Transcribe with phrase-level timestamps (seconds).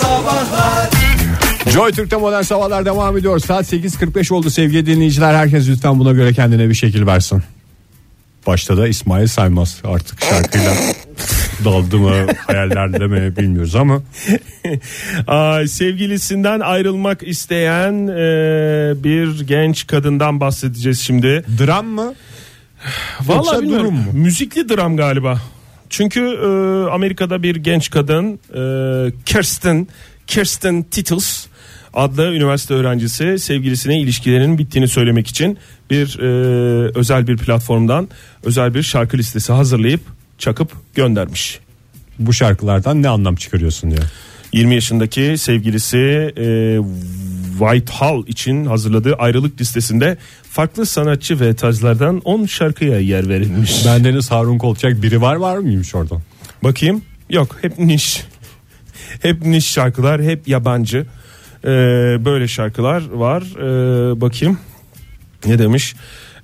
[0.00, 0.90] Sabahlar
[1.72, 3.38] Joy Türk'te modern sabahlar devam ediyor.
[3.38, 5.34] Saat 8.45 oldu sevgili dinleyiciler.
[5.34, 7.42] Herkes lütfen buna göre kendine bir şekil versin.
[8.46, 10.72] Başta da İsmail Saymaz artık şarkıyla
[11.64, 14.02] daldı mı hayallerde mi bilmiyoruz ama
[15.26, 18.14] Ay, sevgilisinden ayrılmak isteyen e,
[19.04, 21.44] bir genç kadından bahsedeceğiz şimdi.
[21.58, 22.14] dram mı?
[23.20, 23.84] Vallahi Yoksa bilmiyorum.
[23.84, 24.04] durum mu?
[24.12, 25.40] Müzikli dram galiba.
[25.90, 26.46] Çünkü e,
[26.90, 29.88] Amerika'da bir genç kadın e, Kirsten
[30.26, 31.46] Kirsten Tittles
[31.94, 35.58] adlı üniversite öğrencisi sevgilisine ilişkilerinin bittiğini söylemek için
[35.90, 36.26] bir e,
[36.94, 38.08] özel bir platformdan
[38.44, 40.00] özel bir şarkı listesi hazırlayıp
[40.38, 41.60] çakıp göndermiş.
[42.18, 44.04] Bu şarkılardan ne anlam çıkarıyorsun diyor.
[44.56, 45.98] 20 yaşındaki sevgilisi
[46.36, 46.78] e,
[47.58, 50.16] Whitehall için hazırladığı ayrılık listesinde
[50.50, 53.86] farklı sanatçı ve tarzlardan 10 şarkıya yer verilmiş.
[53.86, 56.22] Bendeniz Harun Kolçak biri var var mıymış oradan?
[56.64, 57.02] Bakayım.
[57.30, 58.24] Yok hep niş.
[59.22, 61.06] Hep niş şarkılar, hep yabancı.
[61.64, 61.68] Ee,
[62.24, 63.42] böyle şarkılar var.
[63.42, 64.58] Ee, bakayım.
[65.46, 65.94] Ne demiş?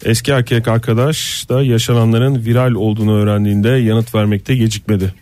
[0.05, 5.14] Eski erkek arkadaş da yaşananların viral olduğunu öğrendiğinde yanıt vermekte gecikmedi.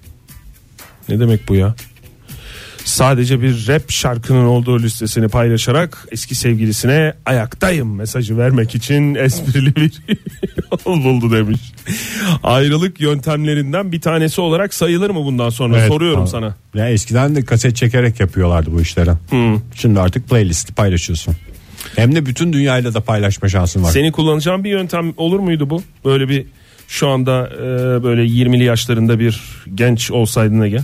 [1.09, 1.75] Ne demek bu ya?
[2.84, 9.92] Sadece bir rap şarkının olduğu listesini paylaşarak eski sevgilisine ayaktayım mesajı vermek için esprili bir
[10.86, 11.61] yol buldu demiş.
[12.42, 16.55] Ayrılık yöntemlerinden bir tanesi olarak sayılır mı bundan sonra Evet, soruyorum tamam.
[16.75, 16.83] sana.
[16.84, 19.11] Ya eskiden de kaset çekerek yapıyorlardı bu işleri.
[19.75, 21.36] Şimdi artık playlisti paylaşıyorsun.
[21.97, 23.91] Hem de bütün dünyayla da paylaşma şansın var.
[23.91, 25.83] Senin kullanacağın bir yöntem olur muydu bu?
[26.05, 26.47] Böyle bir
[26.89, 27.58] şu anda e,
[28.03, 29.41] böyle 20'li yaşlarında bir
[29.75, 30.78] genç olsaydın Ege.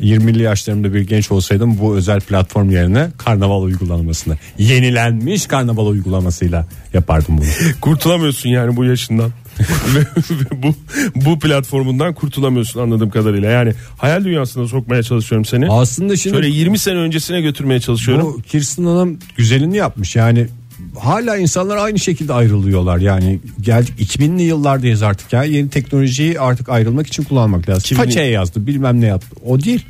[0.00, 7.38] 20'li yaşlarımda bir genç olsaydım bu özel platform yerine karnaval uygulamasını yenilenmiş karnaval uygulamasıyla yapardım
[7.38, 7.46] bunu.
[7.80, 9.30] Kurtulamıyorsun yani bu yaşından.
[9.94, 10.04] Ve
[10.62, 10.74] bu
[11.14, 13.50] bu platformundan kurtulamıyorsun anladığım kadarıyla.
[13.50, 15.68] Yani hayal dünyasına sokmaya çalışıyorum seni.
[15.70, 18.34] Aslında şimdi Şöyle 20 sene öncesine götürmeye çalışıyorum.
[18.38, 20.46] bu Kirsten Hanım güzelini yapmış yani
[20.98, 27.06] hala insanlar aynı şekilde ayrılıyorlar yani geldik 2000'li yıllardayız artık ya yeni teknolojiyi artık ayrılmak
[27.06, 27.82] için kullanmak lazım.
[27.82, 29.84] 2000'li Façaya yazdı bilmem ne yaptı o değil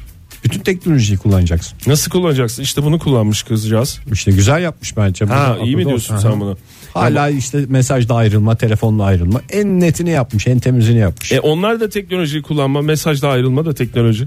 [0.45, 1.79] bütün teknolojiyi kullanacaksın.
[1.87, 2.63] Nasıl kullanacaksın?
[2.63, 4.01] İşte bunu kullanmış kızcağız.
[4.13, 5.25] İşte güzel yapmış bence.
[5.25, 6.29] Ha iyi mi diyorsun olsun.
[6.31, 6.57] sen bunu?
[6.95, 9.41] Hala işte mesajda ayrılma, telefonla ayrılma.
[9.51, 11.33] En netini yapmış, en temizini yapmış.
[11.33, 14.27] E onlar da teknolojiyi kullanma, mesajda ayrılma da teknoloji.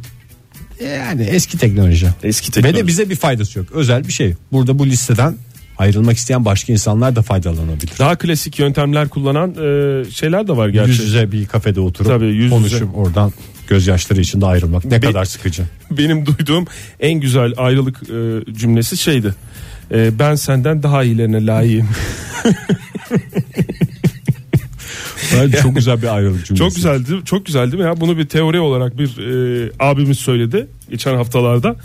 [0.82, 2.08] yani eski teknoloji.
[2.24, 2.78] Eski Ve teknoloji.
[2.84, 3.68] de bize bir faydası yok.
[3.72, 4.34] Özel bir şey.
[4.52, 5.36] Burada bu listeden
[5.78, 7.92] ayrılmak isteyen başka insanlar da faydalanabilir.
[8.00, 10.90] Daha klasik yöntemler kullanan e, şeyler de var gerçi.
[10.90, 12.50] Yüz yüze bir kafede oturup Tabii, yüz yüze.
[12.50, 13.32] konuşup oradan
[13.68, 15.64] gözyaşları içinde ayrılmak ne kadar sıkıcı.
[15.92, 16.66] Benim duyduğum
[17.00, 19.34] en güzel ayrılık e, cümlesi şeydi.
[19.92, 21.90] E, ben senden daha iyilerine layığım.
[25.36, 26.64] Bence çok güzel bir ayrılık cümlesi.
[26.64, 27.08] çok güzeldi.
[27.26, 28.00] Çok güzel değil mi ya?
[28.02, 31.76] Bunu bir teori olarak bir e, abimiz söyledi geçen haftalarda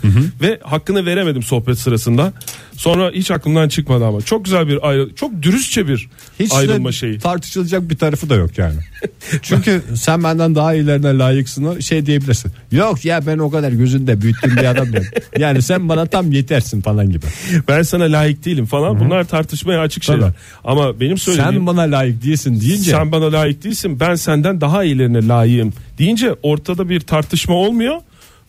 [0.41, 2.33] ve hakkını veremedim sohbet sırasında.
[2.77, 7.19] Sonra hiç aklımdan çıkmadı ama çok güzel bir ayrı çok dürüstçe bir Hiç ayrılma şeyi.
[7.19, 8.75] tartışılacak bir tarafı da yok yani.
[9.41, 12.51] Çünkü sen benden daha iyilerine layıksın şey diyebilirsin.
[12.71, 15.07] Yok ya ben o kadar gözünde büyüttüğüm bir adam değilim.
[15.39, 17.25] Yani sen bana tam yetersin falan gibi.
[17.67, 18.99] Ben sana layık değilim falan.
[18.99, 20.21] Bunlar tartışmaya açık şeyler.
[20.21, 20.33] Tabii.
[20.63, 23.99] Ama benim söylediğim Sen bana layık değilsin deyince sen bana layık değilsin.
[23.99, 27.95] Ben senden daha iyilerine layığım deyince ortada bir tartışma olmuyor.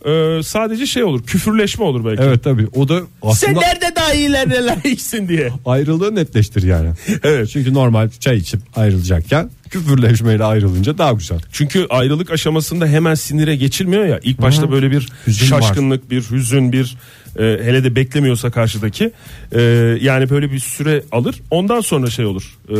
[0.05, 1.23] Ee, sadece şey olur.
[1.23, 2.23] Küfürleşme olur belki.
[2.23, 5.49] evet tabii o da aslında nerede daha iyilerine layıksın diye.
[5.65, 6.89] ayrılığı netleştir yani.
[7.23, 7.49] Evet.
[7.49, 11.39] Çünkü normal çay içip ayrılacakken küfürleşmeyle ayrılınca daha güzel.
[11.51, 14.19] Çünkü ayrılık aşamasında hemen sinire geçilmiyor ya.
[14.23, 16.97] İlk başta böyle bir Hüzün şaşkınlık, bir hüzün, bir
[17.39, 19.11] e, hele de beklemiyorsa karşıdaki
[19.51, 19.61] e,
[20.01, 21.35] yani böyle bir süre alır.
[21.51, 22.57] Ondan sonra şey olur.
[22.69, 22.75] e,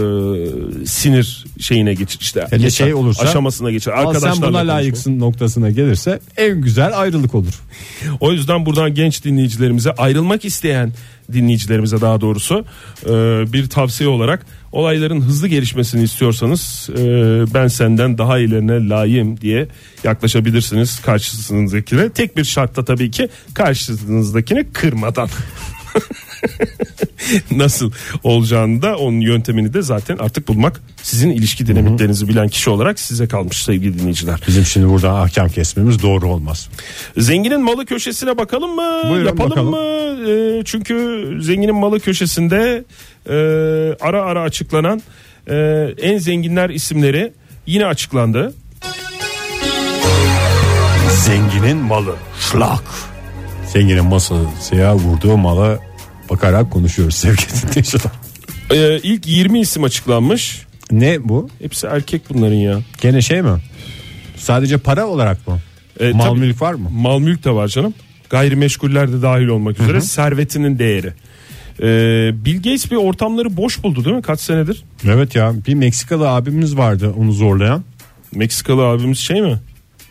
[0.86, 2.48] sinir şeyine geçir işte.
[2.50, 3.92] Hele geçer, şey olursa aşamasına geçer.
[3.92, 4.74] Al sen Arkadaşlarla buna konuşma.
[4.74, 7.62] layıksın noktasına gelirse en güzel ayrılık olur.
[8.20, 10.92] O yüzden buradan genç dinleyicilerimize ayrılmak isteyen
[11.34, 12.66] dinleyicilerimize daha doğrusu
[13.06, 13.10] e,
[13.54, 17.04] bir tavsiye olarak olayların hızlı gelişmesini istiyorsanız e,
[17.54, 19.68] ben senden daha ilerine layığım diye
[20.04, 22.10] yaklaşabilirsiniz karşısınızdakine.
[22.10, 25.30] Tek bir şartta tabii ki karşınızdakini kırmadan.
[27.52, 27.92] Nasıl
[28.24, 33.28] olacağını da onun yöntemini de zaten artık bulmak sizin ilişki dinamiklerinizi bilen kişi olarak size
[33.28, 34.40] kalmış sevgili dinleyiciler.
[34.48, 36.70] Bizim şimdi burada ahkam kesmemiz doğru olmaz.
[37.18, 39.02] Zenginin malı köşesine bakalım mı?
[39.10, 39.70] Buyurun, Yapalım bakalım.
[39.70, 40.30] mı?
[40.30, 42.84] Ee, çünkü zenginin malı köşesinde
[43.30, 43.34] e,
[44.02, 45.02] ara ara açıklanan
[45.48, 45.56] e,
[46.02, 47.34] en zenginler isimleri
[47.66, 48.54] yine açıklandı.
[51.26, 52.16] Zenginin malı.
[52.40, 52.84] Şlak.
[53.74, 55.80] Zenginin masaya vurduğu mala
[56.30, 58.04] bakarak konuşuyoruz sevgili dinleyiciler.
[58.72, 60.66] Ee, ilk 20 isim açıklanmış.
[60.92, 61.50] Ne bu?
[61.62, 62.80] Hepsi erkek bunların ya.
[63.02, 63.60] Gene şey mi?
[64.38, 65.60] Sadece para olarak mı?
[66.00, 66.90] E, Mal tabii, mülk var mı?
[66.92, 67.94] Mal mülk de var canım.
[68.30, 71.14] gayrimeşguller de dahil olmak üzere servetinin değeri.
[71.82, 74.84] Ee, Bill Gates bir ortamları boş buldu değil mi kaç senedir?
[75.06, 77.84] Evet ya bir Meksikalı abimiz vardı onu zorlayan.
[78.36, 79.60] Meksikalı abimiz şey mi?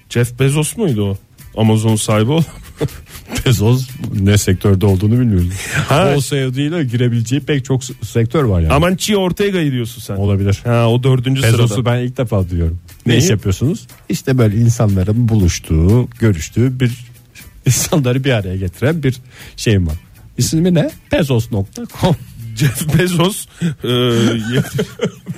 [0.09, 1.17] Jeff Bezos muydu o?
[1.61, 2.45] Amazon sahibi olan.
[3.47, 3.89] Bezos
[4.21, 5.49] ne sektörde olduğunu bilmiyoruz.
[5.89, 6.15] Ha.
[6.17, 8.73] O sayıdıyla girebileceği pek çok sektör var yani.
[8.73, 10.17] Amanchi Ortega'yı diyorsun sen.
[10.17, 10.61] Olabilir.
[10.65, 11.85] Ha, o dördüncü Bezos'u sırada.
[11.85, 12.79] ben ilk defa duyuyorum.
[13.07, 13.87] Ne iş yapıyorsunuz?
[14.09, 16.93] İşte böyle insanların buluştuğu, görüştüğü bir
[17.67, 19.17] insanları bir araya getiren bir
[19.57, 19.97] şeyim var.
[20.39, 20.91] İsmi ne?
[21.13, 22.17] Bezos.com
[22.57, 23.89] Jeff Bezos e,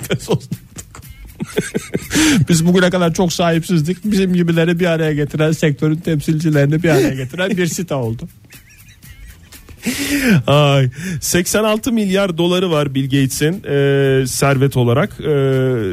[0.09, 0.43] Bezos.
[2.49, 3.97] Biz bugüne kadar çok sahipsizdik.
[4.05, 8.27] Bizim gibileri bir araya getiren, sektörün temsilcilerini bir araya getiren bir site oldu.
[10.47, 10.89] Ay
[11.21, 15.09] 86 milyar doları var Bill Gates'in e, servet olarak.
[15.19, 15.25] E,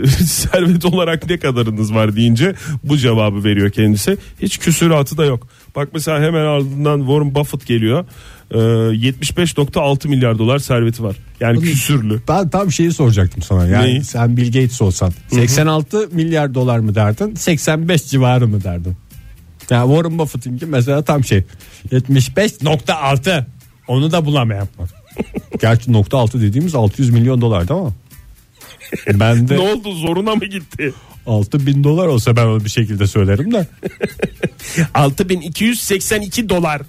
[0.25, 2.55] servet olarak ne kadarınız var deyince
[2.85, 4.17] bu cevabı veriyor kendisi.
[4.43, 5.49] Hiç küsuratı da yok.
[5.76, 8.05] Bak mesela hemen ardından Warren Buffett geliyor.
[8.52, 11.16] E, 75.6 milyar dolar serveti var.
[11.40, 12.22] Yani küsürlü.
[12.28, 13.66] Ben tam şeyi soracaktım sana.
[13.66, 14.04] Yani Neyi?
[14.04, 17.34] sen Bill Gates olsan 86 milyar dolar mı derdin?
[17.34, 18.96] 85 civarı mı derdin?
[19.70, 21.44] Yani Warren Buffett'inki mesela tam şey
[21.90, 23.44] 75.6
[23.88, 24.69] onu da bulamayan.
[25.60, 27.93] Gerçi nokta altı dediğimiz 600 milyon dolar değil mi?
[29.20, 30.93] Ben Ne de oldu zoruna mı gitti?
[31.26, 33.66] 6 bin dolar olsa ben onu bir şekilde söylerim de.
[34.94, 36.82] 6282 dolar.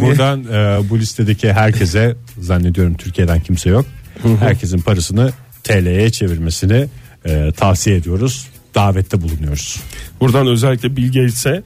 [0.00, 3.86] Buradan e, bu listedeki herkese zannediyorum Türkiye'den kimse yok.
[4.40, 5.32] Herkesin parasını
[5.64, 6.86] TL'ye çevirmesini
[7.26, 8.46] e, tavsiye ediyoruz.
[8.74, 9.76] Davette bulunuyoruz.
[10.20, 11.62] Buradan özellikle Bill Gates'e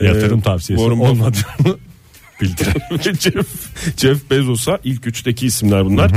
[0.00, 1.76] Yatırım e, tavsiyesi Warren Buffett- olmadığını
[2.40, 2.80] bildirelim.
[2.90, 3.46] ve Jeff,
[3.96, 6.10] Jeff Bezos'a ilk üçteki isimler bunlar.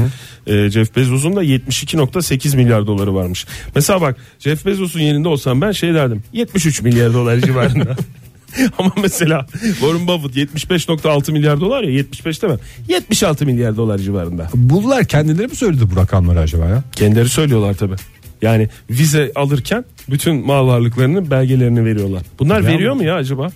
[0.48, 3.46] Ee, Jeff Bezos'un da 72.8 milyar doları varmış.
[3.76, 7.96] Mesela bak Jeff Bezos'un yerinde olsam ben şey derdim 73 milyar dolar civarında.
[8.78, 9.46] Ama mesela
[9.80, 12.58] Warren Buffett 75.6 milyar dolar ya 75 demem
[12.88, 14.50] 76 milyar dolar civarında.
[14.56, 16.84] Bunlar kendileri mi söyledi bu rakamları acaba ya?
[16.92, 17.96] Kendileri söylüyorlar tabi.
[18.42, 22.24] Yani vize alırken bütün mal varlıklarının belgelerini veriyorlar.
[22.40, 23.50] Bunlar Ya veriyor mu ya acaba?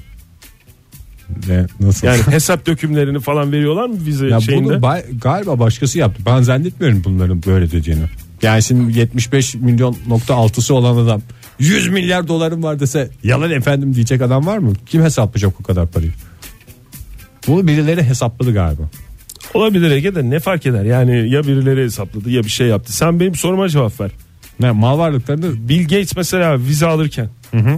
[1.47, 2.07] Ne, nasıl?
[2.07, 4.69] Yani hesap dökümlerini falan veriyorlar mı vize ya şeyinde?
[4.69, 6.23] bunu bay- galiba başkası yaptı.
[6.25, 8.03] Ben zannetmiyorum bunların böyle dediğini.
[8.41, 11.21] Yani şimdi 75 milyon nokta altısı olan adam
[11.63, 14.73] 100 milyar dolarım var dese yalan efendim diyecek adam var mı?
[14.85, 16.11] Kim hesaplayacak o kadar parayı?
[17.47, 18.83] Bunu birileri hesapladı galiba.
[19.53, 20.83] Olabilir Ege de ne fark eder?
[20.85, 22.93] Yani ya birileri hesapladı ya bir şey yaptı.
[22.93, 24.11] Sen benim soruma cevap ver.
[24.59, 27.29] Ne mal varlıklarını Bill Gates mesela vize alırken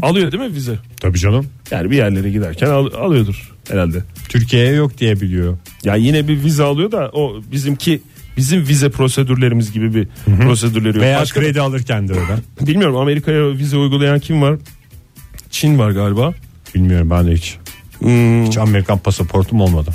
[0.01, 0.75] alıyor değil mi vize?
[1.01, 4.03] tabii canım Yani bir yerlere giderken al- alıyordur herhalde.
[4.29, 5.57] Türkiye'ye yok diye biliyor.
[5.83, 8.01] Ya yine bir vize alıyor da o bizimki
[8.37, 10.07] bizim vize prosedürlerimiz gibi bir
[10.41, 11.03] prosedürleri yok.
[11.05, 12.37] Veya Başka- kredi alırken de öyle.
[12.61, 14.55] bilmiyorum Amerika'ya vize uygulayan kim var?
[15.51, 16.33] Çin var galiba.
[16.75, 17.55] Bilmiyorum ben de hiç.
[17.99, 19.91] Hmm, Hiç Amerikan pasaportum olmadı.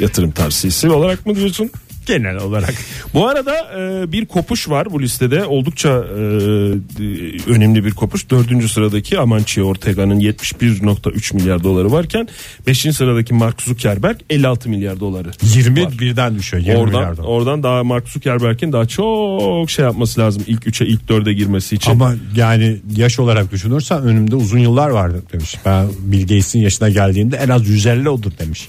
[0.00, 1.70] yatırım tavsiyesi olarak mı diyorsun?
[2.08, 2.74] Genel olarak.
[3.14, 7.06] Bu arada e, bir kopuş var bu listede oldukça e, e,
[7.46, 8.30] önemli bir kopuş.
[8.30, 12.28] Dördüncü sıradaki Amancio Ortega'nın 71.3 milyar doları varken
[12.66, 15.30] beşinci sıradaki Mark Zuckerberg 56 milyar doları.
[15.42, 15.98] 20 Var.
[15.98, 16.62] birden düşüyor.
[16.62, 17.24] 20 Oradan, milyardan.
[17.24, 21.90] oradan daha Mark Zuckerberg'in daha çok şey yapması lazım ilk 3'e ilk 4'e girmesi için.
[21.90, 25.54] Ama yani yaş olarak düşünürsen önümde uzun yıllar vardı demiş.
[25.64, 28.68] Ben Bill Gates'in yaşına geldiğinde en az 150 olur demiş.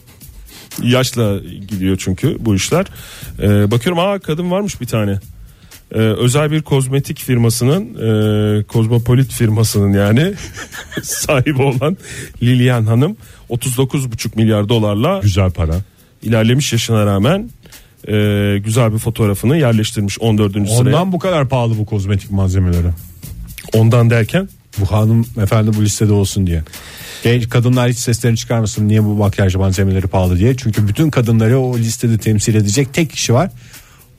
[0.84, 2.86] Yaşla gidiyor çünkü bu işler.
[3.42, 5.20] Ee, bakıyorum aa kadın varmış bir tane.
[5.92, 7.84] Ee, özel bir kozmetik firmasının
[8.60, 10.34] e, kozmopolit firmasının yani
[11.04, 11.98] sahibi olan
[12.44, 13.18] Lilian Hanım
[13.50, 15.76] 39,5 milyar dolarla Güzel para.
[16.24, 17.50] ilerlemiş yaşına rağmen
[18.08, 18.14] e,
[18.66, 20.54] güzel bir fotoğrafını yerleştirmiş 14.
[20.54, 20.80] sıraya.
[20.80, 22.88] Ondan bu kadar pahalı bu kozmetik malzemeleri.
[23.74, 24.50] Ondan derken
[24.82, 26.64] Bu hanım efendi bu listede olsun diye.
[27.24, 30.58] Genç kadınlar hiç seslerini çıkarmasın niye bu makyaj malzemeleri pahalı diye.
[30.58, 33.52] Çünkü bütün kadınları o listede temsil edecek tek kişi var.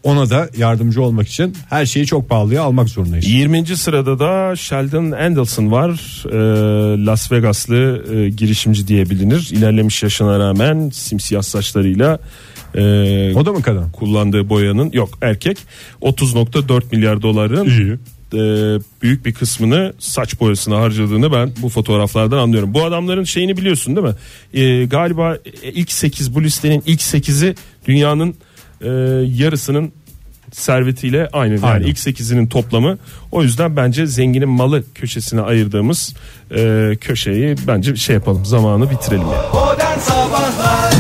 [0.03, 3.29] Ona da yardımcı olmak için her şeyi çok pahalıya almak zorundayız.
[3.29, 3.67] 20.
[3.77, 5.91] sırada da Sheldon Adelson var.
[6.27, 9.49] Ee, Las Vegaslı e, girişimci diye bilinir.
[9.53, 12.19] İlerlemiş yaşına rağmen simsiyah saçlarıyla
[12.75, 13.91] e, O da mı kadın?
[13.91, 15.59] kullandığı boyanın yok erkek
[16.03, 17.97] 30.4 milyar doların İyi.
[18.35, 18.39] E,
[19.03, 22.75] büyük bir kısmını saç boyasına harcadığını ben bu fotoğraflardan anlıyorum.
[22.75, 24.15] Bu adamların şeyini biliyorsun değil mi?
[24.61, 27.55] E, galiba ilk 8 bu listenin ilk 8'i
[27.87, 28.35] dünyanın
[28.81, 28.89] e,
[29.37, 29.93] yarısının
[30.53, 31.55] servetiyle aynı.
[31.55, 31.87] Yani Aynen.
[31.87, 32.99] ilk 8'inin toplamı.
[33.33, 36.15] O yüzden bence zenginin malı köşesine ayırdığımız
[36.57, 39.23] e, köşeyi bence şey yapalım zamanı bitirelim.
[39.23, 39.49] Yani.
[39.55, 40.93] Modern Sabahlar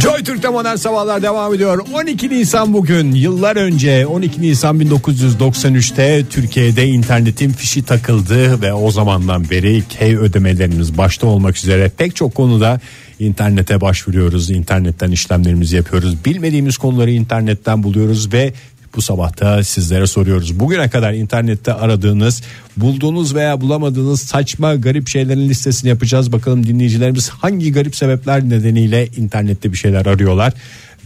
[0.00, 1.78] Joy Türk'te modern sabahlar devam ediyor.
[1.94, 9.50] 12 Nisan bugün yıllar önce 12 Nisan 1993'te Türkiye'de internetin fişi takıldı ve o zamandan
[9.50, 12.80] beri K ödemelerimiz başta olmak üzere pek çok konuda
[13.18, 14.50] internete başvuruyoruz.
[14.50, 16.24] internetten işlemlerimizi yapıyoruz.
[16.24, 18.52] Bilmediğimiz konuları internetten buluyoruz ve
[18.96, 20.60] bu sabahta sizlere soruyoruz.
[20.60, 22.42] Bugüne kadar internette aradığınız,
[22.76, 26.32] bulduğunuz veya bulamadığınız saçma garip şeylerin listesini yapacağız.
[26.32, 30.52] Bakalım dinleyicilerimiz hangi garip sebepler nedeniyle internette bir şeyler arıyorlar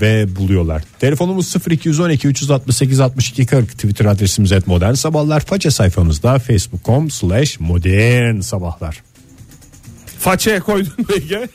[0.01, 0.83] ve buluyorlar.
[0.99, 5.41] Telefonumuz 0212 368 62 40 Twitter adresimiz et modern sabahlar.
[5.41, 9.08] Faça sayfamızda facebook.com slash modern sabahlar.
[10.19, 11.49] Façaya koydun Ege?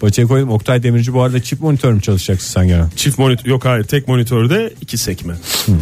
[0.00, 2.84] Façaya koydum Oktay Demirci bu arada çift monitör mü çalışacaksın sen gene?
[2.96, 5.34] Çift monitör yok hayır tek monitörde iki sekme.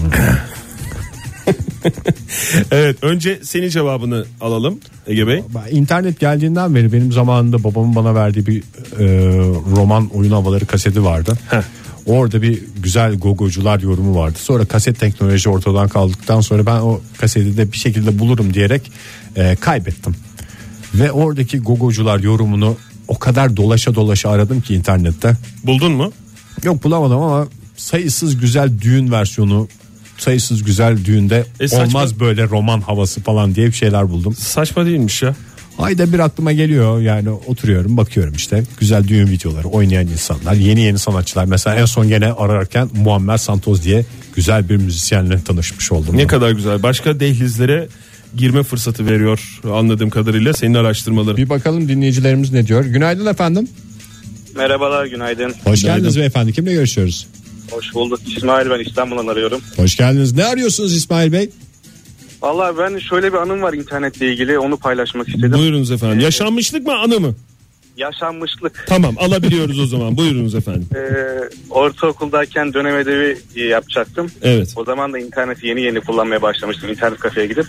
[2.71, 5.43] evet önce senin cevabını alalım Ege Bey.
[5.71, 9.07] İnternet geldiğinden beri benim zamanında babamın bana verdiği bir e,
[9.77, 11.39] roman oyun havaları kaseti vardı.
[11.51, 11.63] Heh.
[12.07, 14.39] Orada bir güzel gogocular yorumu vardı.
[14.39, 18.93] Sonra kaset teknoloji ortadan kaldıktan sonra ben o kaseti de bir şekilde bulurum diyerek
[19.37, 20.15] e, kaybettim.
[20.95, 22.77] Ve oradaki gogocular yorumunu
[23.09, 25.37] o kadar dolaşa dolaşa aradım ki internette.
[25.65, 26.13] Buldun mu?
[26.63, 27.47] Yok bulamadım ama
[27.77, 29.69] sayısız güzel düğün versiyonu
[30.19, 31.85] sayısız güzel düğünde E, saçma.
[31.87, 34.35] olmaz böyle roman havası falan diye bir şeyler buldum.
[34.35, 35.35] Saçma değilmiş ya.
[35.79, 40.99] Ayda bir aklıma geliyor yani oturuyorum bakıyorum işte güzel düğün videoları oynayan insanlar yeni yeni
[40.99, 44.05] sanatçılar mesela en son gene ararken Muammer Santos diye
[44.37, 46.17] güzel bir müzisyenle tanışmış oldum.
[46.17, 46.83] Ne kadar güzel.
[46.83, 47.89] Başka dehlizlere
[48.37, 51.37] girme fırsatı veriyor anladığım kadarıyla senin araştırmaların.
[51.37, 52.85] Bir bakalım dinleyicilerimiz ne diyor.
[52.85, 53.69] Günaydın efendim.
[54.57, 55.55] Merhabalar günaydın.
[55.65, 56.53] Hoş geldiniz beyefendi.
[56.53, 57.27] Kimle görüşüyoruz?
[57.71, 58.21] Hoş bulduk.
[58.37, 59.61] İsmail ben İstanbul'dan arıyorum.
[59.77, 60.33] Hoş geldiniz.
[60.33, 61.51] Ne arıyorsunuz İsmail Bey?
[62.43, 65.53] Vallahi ben şöyle bir anım var internetle ilgili onu paylaşmak istedim.
[65.53, 66.21] Buyurunuz efendim.
[66.21, 67.35] Yaşanmışlık mı anı mı?
[67.97, 68.85] Yaşanmışlık.
[68.89, 70.17] Tamam alabiliyoruz o zaman.
[70.17, 70.89] Buyurunuz efendim.
[70.97, 71.01] Ee,
[71.71, 74.31] ortaokuldayken dönem ödevi yapacaktım.
[74.43, 74.73] Evet.
[74.77, 77.67] O zaman da interneti yeni yeni kullanmaya başlamıştım internet kafeye gidip.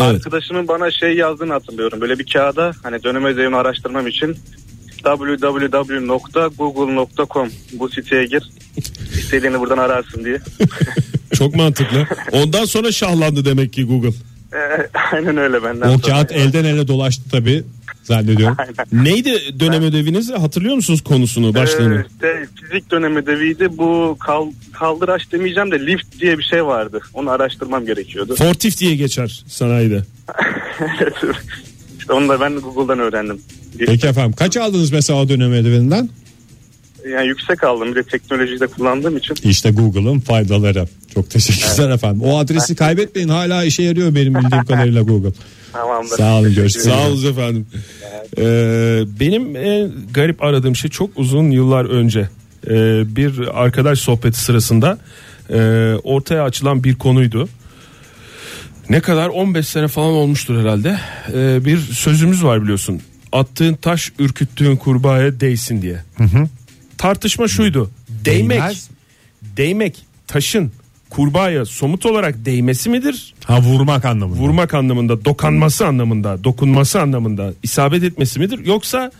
[0.00, 0.14] Evet.
[0.14, 2.00] Arkadaşımın bana şey yazdığını hatırlıyorum.
[2.00, 4.36] Böyle bir kağıda hani dönem ödevini araştırmam için
[4.96, 8.50] www.google.com bu siteye gir.
[9.18, 10.38] İstediğini buradan ararsın diye.
[11.34, 12.06] Çok mantıklı.
[12.32, 14.12] Ondan sonra şahlandı demek ki Google.
[14.56, 15.88] Ee, aynen öyle benden.
[15.88, 17.64] O kağıt elden ele dolaştı tabii
[18.02, 18.56] zannediyorum.
[18.92, 20.32] Neydi dönem ödeviniz?
[20.32, 21.94] Hatırlıyor musunuz konusunu, başlığını?
[21.94, 23.78] Ee, işte fizik dönem ödeviydi.
[23.78, 27.00] Bu kal, kaldıraç demeyeceğim de lift diye bir şey vardı.
[27.14, 28.34] Onu araştırmam gerekiyordu.
[28.36, 30.02] Fortif diye geçer sanayide.
[31.98, 33.40] işte onu da ben Google'dan öğrendim.
[33.78, 36.08] Peki efendim kaç aldınız mesela o dönem ödevinden?
[37.12, 37.90] Yani yüksek aldım.
[37.90, 39.36] Bir de teknolojiyi de kullandığım için.
[39.42, 40.86] İşte Google'ın faydaları.
[41.14, 42.22] Çok teşekkürler efendim.
[42.22, 45.32] O adresi kaybetmeyin hala işe yarıyor benim bildiğim kadarıyla Google.
[45.72, 46.16] Tamamdır.
[46.16, 46.84] Sağ olun görüşürüz.
[46.84, 47.66] Sağ olun efendim.
[48.38, 48.42] Ee,
[49.20, 52.28] benim en garip aradığım şey çok uzun yıllar önce
[52.66, 54.98] ee, bir arkadaş sohbeti sırasında
[55.50, 55.58] e,
[56.04, 57.48] ortaya açılan bir konuydu.
[58.90, 60.98] Ne kadar 15 sene falan olmuştur herhalde.
[61.32, 63.00] Ee, bir sözümüz var biliyorsun.
[63.32, 66.02] Attığın taş ürküttüğün kurbağaya değsin diye.
[66.98, 67.90] Tartışma şuydu.
[68.24, 68.58] Değmek.
[68.58, 68.88] Değmez.
[69.42, 70.72] Değmek taşın
[71.10, 73.34] kurbağaya somut olarak değmesi midir?
[73.44, 74.40] Ha vurmak anlamında.
[74.40, 78.66] vurmak anlamında, dokanması anlamında, dokunması anlamında isabet etmesi midir?
[78.66, 79.10] Yoksa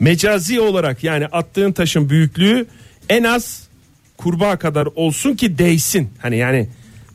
[0.00, 2.66] mecazi olarak yani attığın taşın büyüklüğü
[3.08, 3.68] en az
[4.16, 6.10] kurbağa kadar olsun ki değsin.
[6.18, 6.68] Hani yani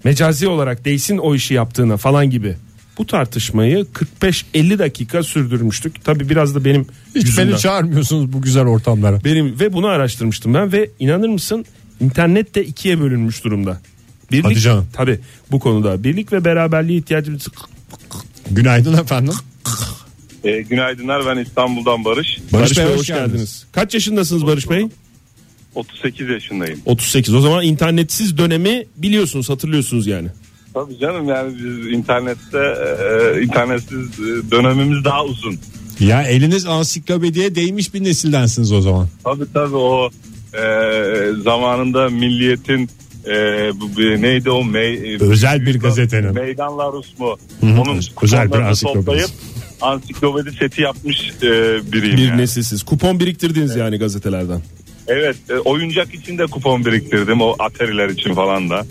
[0.04, 2.56] mecazi olarak değsin o işi yaptığına falan gibi.
[2.98, 3.86] Bu tartışmayı
[4.22, 6.06] 45-50 dakika sürdürmüştük.
[6.06, 6.86] Tabi biraz da benim
[7.16, 7.50] Hiç yüzümden.
[7.52, 9.24] beni çağırmıyorsunuz bu güzel ortamlara.
[9.24, 11.66] Benim ve bunu araştırmıştım ben ve inanır mısın
[12.00, 13.82] internet de ikiye bölünmüş durumda.
[14.32, 14.88] Birlik, Hadi canım.
[14.94, 15.20] Tabii
[15.52, 17.48] bu konuda birlik ve beraberliğe ihtiyacımız
[18.52, 19.34] Günaydın efendim.
[20.44, 22.40] E, günaydınlar ben İstanbul'dan Barış.
[22.54, 23.66] Barış, Bey hoş geldiniz.
[23.72, 24.88] Kaç yaşındasınız Barış Bey?
[25.76, 26.80] 38 yaşındayım.
[26.86, 27.36] 38.
[27.36, 30.28] O zaman internetsiz dönemi biliyorsunuz, hatırlıyorsunuz yani.
[30.74, 35.58] Tabii canım yani biz internette e, internetsiz e, dönemimiz daha uzun.
[36.00, 39.08] Ya eliniz ansiklopediye değmiş bir nesildensiniz o zaman.
[39.24, 40.10] Tabii tabii o
[40.54, 40.64] e,
[41.44, 42.90] zamanında milliyetin
[43.28, 43.32] e,
[43.82, 46.34] bu, bir- neydi o mey, e, Özel bir gazetenin.
[46.34, 47.38] Meydan Larus mu?
[47.62, 47.82] hı.
[47.82, 49.30] Onun Özel bir toplayıp
[49.82, 51.52] ansiklopedi seti yapmış e,
[51.92, 52.18] biriyim.
[52.18, 52.42] Bir yani.
[52.42, 52.84] nesilsiz.
[52.84, 54.62] Kupon biriktirdiniz yani gazetelerden.
[55.08, 58.86] Evet e, oyuncak için de kupon biriktirdim o Atari'ler için falan da.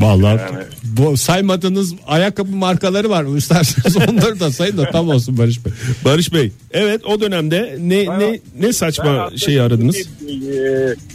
[0.00, 3.36] Vallahi Yani- bu saymadığınız ayakkabı markaları var.
[3.36, 5.72] İsterseniz onları da sayın da tam olsun Barış Bey.
[6.04, 9.96] Barış Bey, evet o dönemde ne ne ne Ben saçma şeyi aradınız?
[9.96, 10.04] e,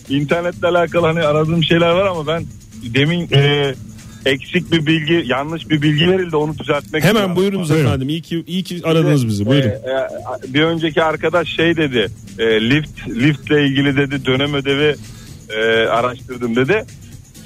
[0.09, 2.43] internetle alakalı hani aradığım şeyler var ama ben
[2.95, 3.73] demin e,
[4.25, 7.35] eksik bir bilgi, yanlış bir bilgi verildi onu düzeltmek Hemen istiyorum.
[7.35, 7.85] buyurunuz Buyurun.
[7.87, 8.09] efendim.
[8.09, 9.45] İyi ki iyi ki aradınız bizi.
[9.45, 9.69] Buyurun.
[9.69, 9.73] Ee,
[10.49, 12.07] e, bir önceki arkadaş şey dedi.
[12.39, 14.95] e, lift liftle ilgili dedi dönem ödevi
[15.49, 16.83] e, araştırdım dedi.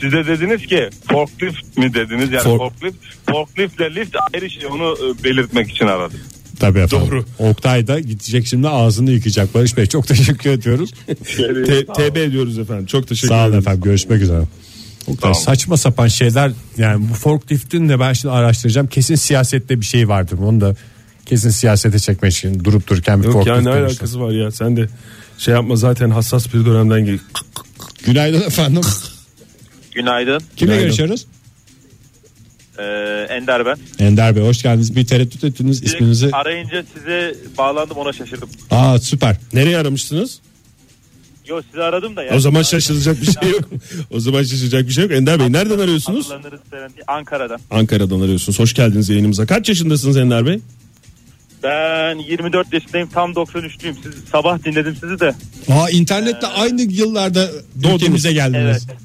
[0.01, 2.97] Size dediniz ki forklift mi dediniz yani Fork- forklift.
[3.31, 6.19] Forklift ile lift ayrı şey onu e, belirtmek için aradım.
[6.59, 7.07] Tabii efendim.
[7.11, 7.25] Doğru.
[7.39, 9.53] Oktay da gidecek şimdi ağzını yıkayacak.
[9.55, 10.91] Barış Bey çok teşekkür ediyoruz.
[11.95, 12.85] TB ediyoruz efendim.
[12.85, 14.41] Çok teşekkür Sağ olun efendim görüşmek üzere.
[15.07, 15.35] Oktay, Tamam.
[15.35, 18.87] saçma sapan şeyler yani bu forkliftin de ben şimdi araştıracağım.
[18.87, 20.37] Kesin siyasette bir şey vardır.
[20.39, 20.75] Onu da
[21.25, 23.87] kesin siyasete çekmek için durup dururken bir Yok forklift ya ne demişler.
[23.89, 24.87] alakası var ya sen de
[25.37, 27.19] şey yapma zaten hassas bir dönemden gel.
[28.05, 28.81] Günaydın efendim.
[30.01, 30.39] Günaydın.
[30.39, 30.83] Kimle Günaydın.
[30.83, 31.25] görüşüyoruz?
[32.79, 32.83] Ee,
[33.29, 33.77] Ender ben.
[33.99, 34.95] Ender Bey hoş geldiniz.
[34.95, 36.29] Bir tereddüt ettiniz isminizi.
[36.31, 38.49] Arayınca size bağlandım ona şaşırdım.
[38.71, 39.35] Aa süper.
[39.53, 40.39] Nereye aramıştınız?
[41.47, 42.23] Yo sizi aradım da.
[42.23, 42.35] Yani.
[42.35, 43.69] O zaman şaşıracak bir şey yok.
[44.11, 45.13] O zaman şaşıracak bir şey yok.
[45.13, 46.31] Ender Bey nereden arıyorsunuz?
[47.07, 47.59] Ankara'dan.
[47.71, 48.59] Ankara'dan arıyorsunuz.
[48.59, 49.45] Hoş geldiniz yayınımıza.
[49.45, 50.59] Kaç yaşındasınız Ender Bey?
[51.63, 53.95] Ben 24 yaşındayım tam 93'lüyüm.
[54.03, 55.33] Siz sabah dinledim sizi de.
[55.69, 57.49] Aa internette aynı yıllarda
[57.95, 58.85] ülkemize geldiniz.
[58.89, 58.97] Evet.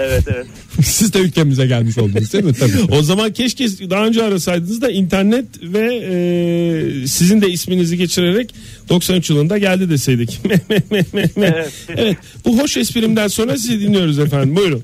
[0.00, 0.46] Evet evet.
[0.84, 2.52] Siz de ülkemize gelmiş oldunuz değil mi?
[2.52, 2.82] Tabii.
[2.98, 8.54] O zaman keşke daha önce arasaydınız da internet ve e, sizin de isminizi geçirerek
[8.88, 10.40] 93 yılında geldi deseydik.
[11.36, 11.72] Evet.
[11.88, 12.16] evet.
[12.44, 14.56] Bu hoş esprimden sonra sizi dinliyoruz efendim.
[14.56, 14.82] Buyurun.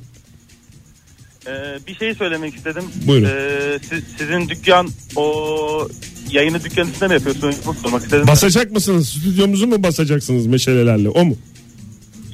[1.47, 1.51] Ee,
[1.89, 2.85] bir şey söylemek istedim.
[3.07, 3.29] Buyurun.
[3.29, 5.89] Ee, siz- sizin dükkan o
[6.31, 7.57] yayını dükkan üstünde mi yapıyorsunuz?
[7.67, 8.27] Bunu sormak istedim.
[8.27, 9.09] Basacak mısınız?
[9.09, 11.09] Stüdyomuzu mu basacaksınız meşalelerle?
[11.09, 11.37] O mu?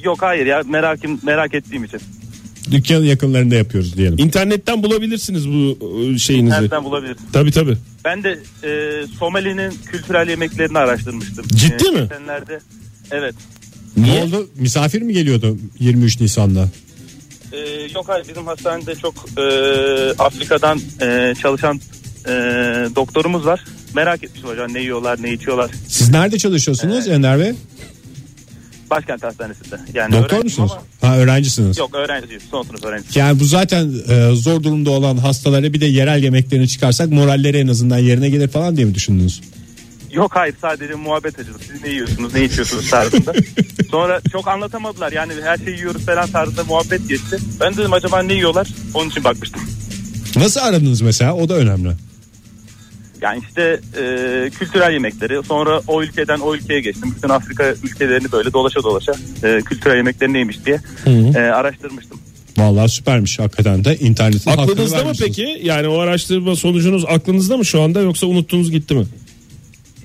[0.03, 1.99] Yok hayır ya merakım merak ettiğim için.
[2.71, 4.17] Dükkanın yakınlarında yapıyoruz diyelim.
[4.19, 5.77] İnternetten bulabilirsiniz bu
[6.13, 6.55] e, şeyinizi.
[6.55, 7.17] Nereden bulabiliriz?
[7.33, 7.77] Tabii tabii.
[8.05, 8.69] Ben de e,
[9.19, 11.45] Somali'nin kültürel yemeklerini araştırmıştım.
[11.47, 11.99] Ciddi E, mi?
[11.99, 12.59] geçenlerde-
[13.11, 13.35] Evet.
[13.97, 14.49] Ne oldu?
[14.55, 16.69] Misafir mi geliyordu 23 Nisan'da?
[17.51, 17.57] Ee,
[17.95, 19.41] yok hayır bizim hastanede çok e,
[20.19, 21.79] Afrika'dan e, çalışan
[22.25, 22.29] e,
[22.95, 23.63] doktorumuz var.
[23.95, 25.71] Merak etmişim hocam ne yiyorlar ne içiyorlar.
[25.87, 27.53] Siz nerede çalışıyorsunuz Ender Bey?
[28.89, 29.75] Başkent hastanesinde.
[29.93, 30.71] Yani Doktor musunuz?
[31.01, 31.77] ama- Ha öğrencisiniz.
[31.77, 33.19] Yok öğrenciyim son sınıf öğrencisi.
[33.19, 37.67] Yani bu zaten e, zor durumda olan hastalara bir de yerel yemeklerini çıkarsak moralleri en
[37.67, 39.41] azından yerine gelir falan diye mi düşündünüz?
[40.11, 41.57] Yok hayır sadece muhabbet açıldı.
[41.71, 43.33] Siz ne yiyorsunuz ne içiyorsunuz tarzında.
[43.91, 47.37] Sonra çok anlatamadılar yani her şeyi yiyoruz falan tarzında muhabbet geçti.
[47.59, 49.61] Ben dedim acaba ne yiyorlar onun için bakmıştım.
[50.35, 51.33] Nasıl aradınız mesela?
[51.35, 51.89] O da önemli.
[53.23, 54.03] Yani işte e,
[54.49, 57.13] kültürel yemekleri sonra o ülkeden o ülkeye geçtim.
[57.17, 59.11] Bütün Afrika ülkelerini böyle dolaşa dolaşa
[59.43, 60.79] e, kültürel yemekleri neymiş diye
[61.35, 62.19] e, araştırmıştım.
[62.57, 65.59] Vallahi süpermiş hakikaten de internetin Aklınızda mı peki?
[65.63, 69.05] Yani o araştırma sonucunuz aklınızda mı şu anda yoksa unuttunuz gitti mi?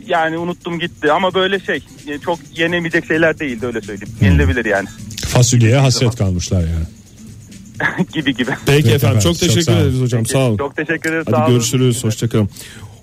[0.07, 4.15] Yani unuttum gitti ama böyle şey e, çok yenemeyecek şeyler değildi öyle söyleyeyim.
[4.21, 4.89] Yenilebilir yani
[5.27, 6.87] Fasulyeye hasret kalmışlar yani.
[8.13, 8.51] gibi gibi.
[8.51, 9.81] Peki, Peki efendim, efendim, çok çok teşekkür sağ olun.
[9.81, 10.57] ederiz hocam sağ olun.
[10.57, 11.27] Çok teşekkür ederiz.
[11.31, 11.53] sağ Hadi olun.
[11.53, 12.51] görüşürüz hoşçakalın.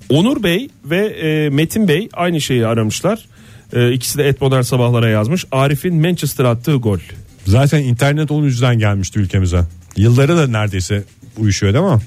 [0.10, 3.26] Onur Bey ve e, Metin Bey aynı şeyi aramışlar.
[3.74, 5.46] E, ikisi de et modern sabahlara yazmış.
[5.52, 7.00] Arif'in Manchester attığı gol.
[7.46, 9.62] Zaten internet onun yüzden gelmişti ülkemize.
[9.98, 11.04] Yılları da neredeyse
[11.38, 12.02] uyuşuyor değil mi?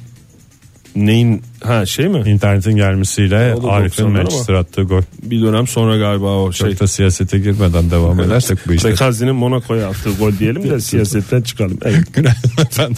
[0.97, 2.23] Neyin ha şey mi?
[2.27, 5.03] İnternetin gelmesiyle O da Arif'in 90'lar Manchester attığı gol.
[5.23, 6.71] Bir dönem sonra galiba o şey.
[6.71, 8.91] Çok da siyasete girmeden devam edersek bu işte.
[8.91, 11.79] Bekazi'nin Monaco'ya attığı gol diyelim de siyasetten çıkalım.
[11.85, 12.05] Evet.
[12.15, 12.97] Günaydın efendim.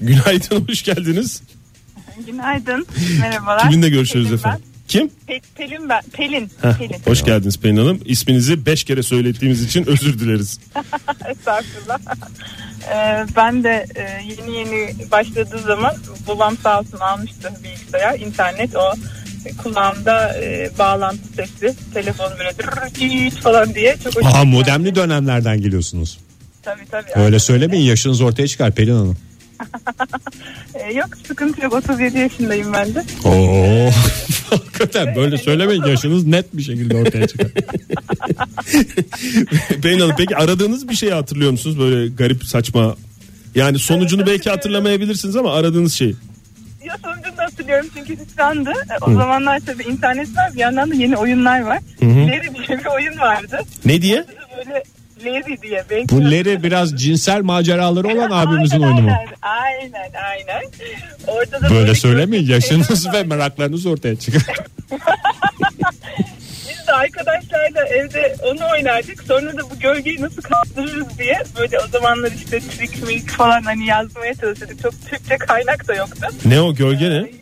[0.00, 1.42] Günaydın hoş geldiniz.
[2.26, 2.86] Günaydın.
[3.20, 3.62] Merhabalar.
[3.70, 4.60] Kiminle görüşürüz Pelin efendim?
[4.88, 5.10] Kim?
[5.28, 5.34] Ben.
[5.36, 6.02] Pe- Pelin ben.
[6.12, 6.50] Pelin.
[6.62, 6.96] Heh, Pelin.
[7.04, 8.00] hoş geldiniz Pelin Hanım.
[8.04, 10.60] İsminizi beş kere söylettiğimiz için özür dileriz.
[11.28, 11.98] Estağfurullah.
[12.94, 15.94] Ee, ben de e, yeni yeni başladığı zaman
[16.28, 18.92] babam sağ olsun almıştı bilgisayar, internet o
[19.62, 26.18] kulağımda e, bağlantı sesi, telefon böyle dırrrr falan diye çok hoşuma Aha modemli dönemlerden geliyorsunuz.
[26.62, 27.10] Tabii tabii.
[27.14, 29.16] Öyle söylemeyin yaşınız ortaya çıkar Pelin Hanım.
[30.74, 33.04] Ee, yok sıkıntı yok 37 yaşındayım ben de.
[33.24, 33.90] Oo.
[34.50, 37.48] Hakikaten böyle söylemeyin yaşınız net bir şekilde ortaya çıkar.
[39.82, 41.78] Pelin Hanım peki aradığınız bir şeyi hatırlıyor musunuz?
[41.78, 42.96] Böyle garip saçma.
[43.54, 46.14] Yani sonucunu belki hatırlamayabilirsiniz ama aradığınız şey.
[46.84, 48.70] Ya sonucunu da hatırlıyorum çünkü hüsrandı.
[48.70, 51.78] E, O zamanlar tabii internet var bir yandan da yeni oyunlar var.
[52.02, 53.60] Larry diye bir oyun vardı.
[53.84, 54.24] Ne diye?
[55.24, 55.84] Böyle Larry diye.
[55.90, 59.16] Belki Bu Larry biraz cinsel maceraları olan abimizin Aynen, oyunu mu?
[59.42, 60.62] Aynen aynen.
[61.26, 64.42] Orada da Böyle söylemeyin kötü şeyler yaşınız ve meraklarınız ortaya çıkar.
[66.70, 69.22] Biz de arkadaşlarla evde onu oynardık.
[69.22, 74.34] Sonra da bu gölgeyi nasıl kaldırırız diye böyle o zamanlar işte trik falan hani yazmaya
[74.34, 74.82] çalışıyorduk.
[74.82, 76.26] Çok Türkçe kaynak da yoktu.
[76.44, 77.39] Ne o gölge ne?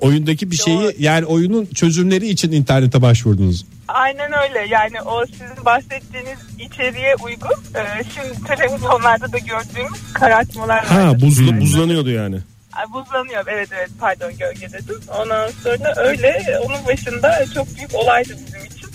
[0.00, 3.64] Oyundaki bir şeyi yani oyunun çözümleri için internete başvurdunuz.
[3.88, 7.50] Aynen öyle yani o sizin bahsettiğiniz içeriğe uygun.
[7.74, 11.18] Ee, şimdi televizyonlarda da gördüğümüz karartmalar Ha vardı.
[11.22, 12.36] buzlu, buzlanıyordu yani.
[12.72, 15.00] Ay, Buzlanıyor evet evet pardon gölge dedim.
[15.20, 18.88] Ondan sonra öyle onun başında çok büyük olaydı bizim için.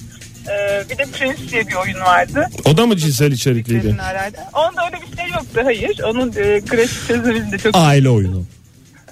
[0.50, 2.48] Ee, bir de Prince diye bir oyun vardı.
[2.66, 3.98] O da mı cinsel içerikliydi?
[4.54, 6.00] Onda öyle bir şey yoktu hayır.
[6.04, 8.46] Onun e, grafik çözümünde çok Aile oyunu.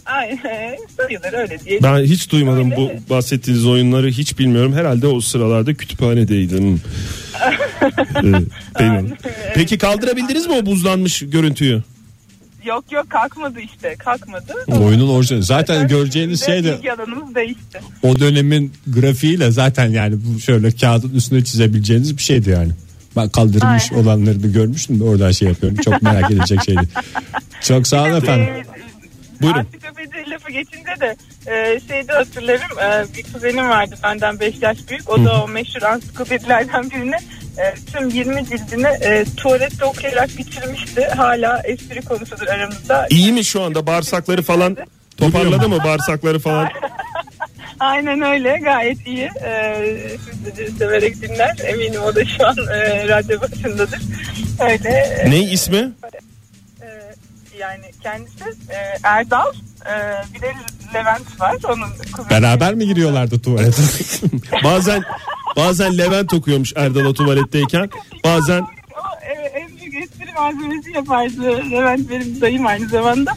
[0.10, 1.84] Aynen sayılır öyle diye.
[1.84, 3.02] Ben hiç duymadım bu Öyle.
[3.10, 4.74] bahsettiğiniz oyunları hiç bilmiyorum.
[4.74, 6.82] Herhalde o sıralarda kütüphanedeydim.
[8.15, 8.34] Ee,
[8.80, 9.13] benim.
[9.56, 11.84] Peki kaldırabildiniz mi o buzlanmış görüntüyü?
[12.65, 14.54] Yok yok kalkmadı işte kalkmadı.
[14.67, 15.43] Oyunun orijinali.
[15.43, 17.80] Zaten göreceğiniz şey de bilgi alanımız değişti.
[18.04, 22.72] o dönemin grafiğiyle zaten yani bu şöyle kağıdın üstüne çizebileceğiniz bir şeydi yani.
[23.15, 24.04] Ben kaldırılmış Aynen.
[24.04, 25.78] olanları da görmüştüm de oradan şey yapıyorum.
[25.86, 26.88] Çok merak edecek şeydi.
[27.62, 28.48] Çok sağ olun efendim.
[29.41, 29.60] Buyurun.
[29.60, 31.15] Ansiklopedi lafı geçince de
[31.47, 35.10] e, şeyde hatırlarım e, bir kuzenim vardı benden 5 yaş büyük.
[35.10, 37.15] O da o meşhur ansiklopedilerden birini
[37.58, 41.08] e, tüm 20 cildini e, tuvalette okuyarak bitirmişti.
[41.08, 43.08] Hala espri konusudur aramızda.
[43.10, 44.78] İyi mi şu anda bağırsakları falan
[45.17, 46.69] toparladı mı bağırsakları falan?
[47.80, 49.30] Aynen öyle gayet iyi.
[49.43, 51.56] Ee, siz de severek dinler.
[51.63, 53.99] Eminim o da şu an e, radyo başındadır.
[54.60, 55.23] Öyle.
[55.28, 55.78] Ne ismi?
[55.78, 56.28] e,
[57.60, 59.54] yani kendisi e, Erdal
[59.86, 59.93] e,
[60.34, 60.54] bir de
[60.93, 61.56] Levent var.
[61.63, 62.30] Onun kuzeni.
[62.30, 63.82] Beraber mi giriyorlardı tuvalete?
[64.63, 65.04] Bazen
[65.56, 67.89] bazen Levent okuyormuş Erdal o tuvaletteyken.
[68.24, 71.72] Bazen O, e, en büyük espri malzemesi yapardı.
[71.72, 73.34] Levent benim dayım aynı zamanda.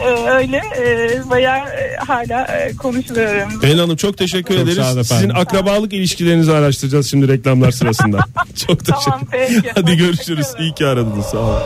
[0.00, 3.60] E, öyle e, bayağı e, hala e, konuşuluyor aramızda.
[3.60, 5.08] Pelin Hanım çok teşekkür Çok ederiz.
[5.08, 8.18] Sizin akrabalık ilişkilerinizi araştıracağız şimdi reklamlar sırasında.
[8.66, 9.62] çok teşekkür Tamam, peki.
[9.74, 10.46] Hadi görüşürüz.
[10.58, 11.26] İyi ki aradınız.
[11.26, 11.60] Sağ olun.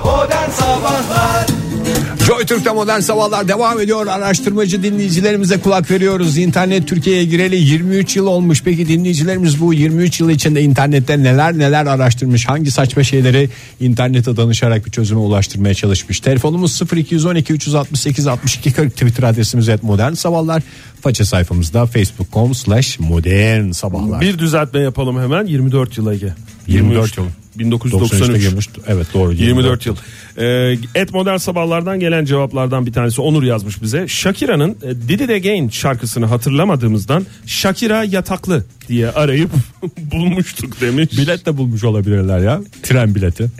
[2.27, 4.07] Joy Türk'te modern sabahlar devam ediyor.
[4.07, 6.39] Araştırmacı dinleyicilerimize kulak veriyoruz.
[6.39, 8.63] İnternet Türkiye'ye gireli 23 yıl olmuş.
[8.65, 12.49] Peki dinleyicilerimiz bu 23 yıl içinde internette neler neler araştırmış?
[12.49, 16.21] Hangi saçma şeyleri internete danışarak bir çözüme ulaştırmaya çalışmış?
[16.21, 20.63] Telefonumuz 0212 368 62 40 Twitter adresimiz et modern sabahlar.
[21.01, 24.21] Faça sayfamızda facebook.com slash modern sabahlar.
[24.21, 25.47] Bir düzeltme yapalım hemen.
[25.47, 26.35] 24 yıl Ege.
[26.67, 27.25] 24 yıl.
[27.59, 28.13] 1993.
[28.31, 28.69] 93'te girmiş.
[28.87, 29.33] Evet doğru.
[29.33, 29.97] 24 yıl.
[30.37, 34.09] Ee, et modern sabahlardan gelen cevaplardan bir tanesi Onur yazmış bize.
[34.09, 39.51] Shakira'nın e, Did It Again şarkısını hatırlamadığımızdan Shakira yataklı diye arayıp
[40.13, 41.13] bulmuştuk demiş.
[41.13, 42.61] Bilet de bulmuş olabilirler ya.
[42.83, 43.51] Tren bileti.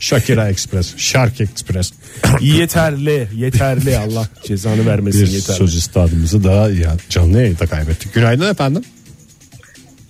[0.00, 1.92] Shakira Express, Shark Express.
[2.40, 5.58] yeterli, yeterli Allah cezanı vermesin Bir yeterli.
[5.58, 8.14] söz üstadımızı da ya canlı yayında kaybettik.
[8.14, 8.82] Günaydın efendim.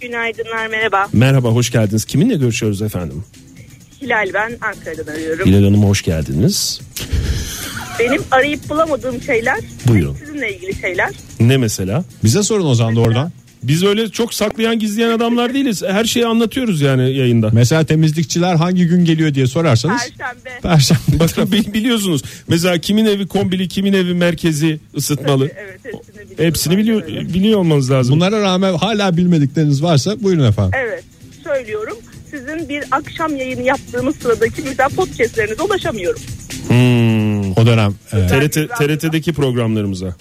[0.00, 1.08] Günaydınlar merhaba.
[1.12, 2.04] Merhaba hoş geldiniz.
[2.04, 3.24] Kiminle görüşüyoruz efendim?
[4.02, 5.46] Hilal ben Ankara'dan arıyorum.
[5.48, 6.80] Hilal Hanım hoş geldiniz.
[7.98, 9.58] Benim arayıp bulamadığım şeyler
[9.88, 10.14] Buyurun.
[10.14, 11.10] sizinle ilgili şeyler.
[11.40, 12.04] Ne mesela?
[12.24, 13.32] Bize sorun o zaman da oradan.
[13.62, 15.82] Biz öyle çok saklayan gizleyen adamlar değiliz.
[15.88, 17.50] Her şeyi anlatıyoruz yani yayında.
[17.52, 20.00] Mesela temizlikçiler hangi gün geliyor diye sorarsanız.
[20.00, 20.60] Perşembe.
[20.62, 21.00] Perşembe.
[21.18, 22.22] Bakın bi- biliyorsunuz.
[22.48, 25.50] Mesela kimin evi kombili, kimin evi merkezi ısıtmalı.
[25.56, 26.44] Evet hepsini biliyorum.
[26.44, 27.34] Hepsini biliyor öyle.
[27.34, 28.14] biliyor olmanız lazım.
[28.16, 30.72] Bunlara rağmen hala bilmedikleriniz varsa buyurun efendim.
[30.84, 31.04] Evet
[31.44, 31.96] söylüyorum.
[32.30, 36.20] Sizin bir akşam yayını yaptığınız sıradaki mesela podcastlerinize ulaşamıyorum.
[36.68, 37.52] Hmm.
[37.52, 40.14] O dönem e, TRT TRT'deki programlarımıza.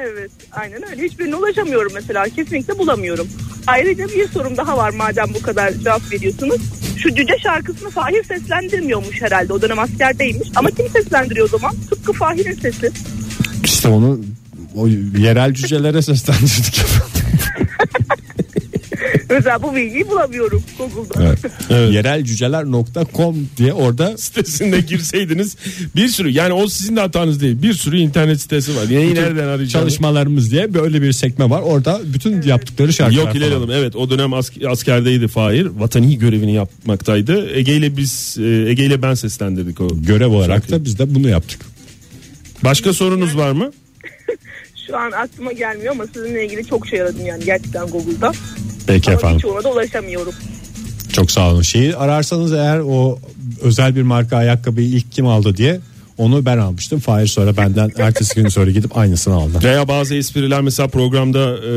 [0.00, 1.02] Evet aynen öyle.
[1.02, 2.24] Hiçbirine ulaşamıyorum mesela.
[2.24, 3.28] Kesinlikle bulamıyorum.
[3.66, 6.60] Ayrıca bir sorum daha var madem bu kadar cevap veriyorsunuz.
[7.02, 9.52] Şu cüce şarkısını Fahir seslendirmiyormuş herhalde.
[9.52, 10.48] O dönem askerdeymiş.
[10.56, 11.74] Ama kim seslendiriyor o zaman?
[11.90, 12.90] Tıpkı Fahir'in sesi.
[13.64, 14.20] işte onu
[14.76, 16.80] o yerel cücelere seslendirdik.
[19.30, 21.22] Mesela bu bilgiyi bulamıyorum Google'da.
[21.24, 21.38] Evet.
[21.70, 21.94] Evet.
[21.94, 25.56] Yerelcüceler.com diye orada Sitesine girseydiniz
[25.96, 27.62] bir sürü yani o sizin de hatanız değil.
[27.62, 28.84] Bir sürü internet sitesi var.
[28.90, 29.72] Neyi nereden arayacağınız?
[29.72, 31.62] çalışmalarımız diye böyle bir sekme var.
[31.62, 33.52] Orada bütün yaptıkları şarkılar Yok Hilal.
[33.52, 35.66] Hanım evet o dönem ask- askerdeydi Fahir.
[35.66, 37.50] Vatani görevini yapmaktaydı.
[37.54, 39.88] Ege ile biz e, Ege ile ben seslendirdik o.
[40.02, 40.80] Görev olarak şarkıyı.
[40.80, 41.60] da biz de bunu yaptık.
[42.64, 43.72] Başka sorunuz var mı?
[44.86, 48.32] Şu an aklıma gelmiyor ama sizinle ilgili çok şey aradım yani gerçekten Google'da.
[48.88, 49.36] Peki Ama efendim.
[49.38, 50.32] birçoğuna da ulaşamıyorum.
[51.12, 51.62] Çok sağ olun.
[51.62, 53.18] Şeyi ararsanız eğer o
[53.62, 55.80] özel bir marka ayakkabıyı ilk kim aldı diye
[56.18, 57.00] onu ben almıştım.
[57.00, 59.58] Fahir sonra benden ertesi gün sonra gidip aynısını aldı.
[59.64, 61.70] Veya bazı espriler mesela programda e,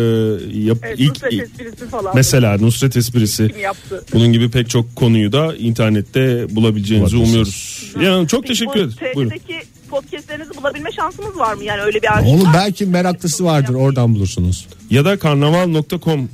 [0.59, 2.11] yap, Evet, ilk Nusret esprisi falan.
[2.15, 4.03] mesela Nusret esprisi Kim yaptı?
[4.13, 7.83] bunun gibi pek çok konuyu da internette bulabileceğinizi umuyoruz.
[8.01, 9.15] Yani çok Peki teşekkür bu ederim.
[9.15, 9.29] Buyurun.
[9.37, 11.63] TRT'deki podcastlerinizi bulabilme şansımız var mı?
[11.63, 12.51] Yani öyle bir arşiv Onu var mı?
[12.53, 14.67] belki meraklısı vardır oradan bulursunuz.
[14.89, 16.29] Ya da karnaval.com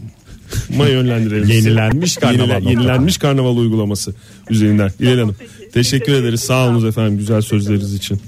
[0.78, 1.50] ma yönlendirelim.
[1.50, 4.14] Yenilenmiş karnaval Yenile- yenilenmiş karnaval uygulaması
[4.50, 4.92] üzerinden.
[5.00, 5.36] İlhan Hanım.
[5.74, 6.42] Teşekkür ederiz.
[6.42, 8.22] Sağ olunuz efendim güzel sözleriniz için.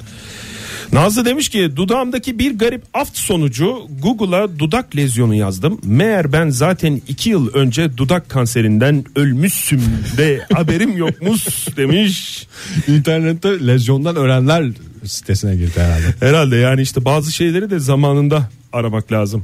[0.93, 5.81] Nazlı demiş ki dudağımdaki bir garip aft sonucu Google'a dudak lezyonu yazdım.
[5.83, 9.81] Meğer ben zaten iki yıl önce dudak kanserinden ölmüşsüm
[10.17, 12.47] de haberim yokmuş demiş.
[12.87, 14.65] İnternette lezyondan ölenler
[15.05, 16.15] sitesine girdi herhalde.
[16.19, 19.43] Herhalde yani işte bazı şeyleri de zamanında aramak lazım.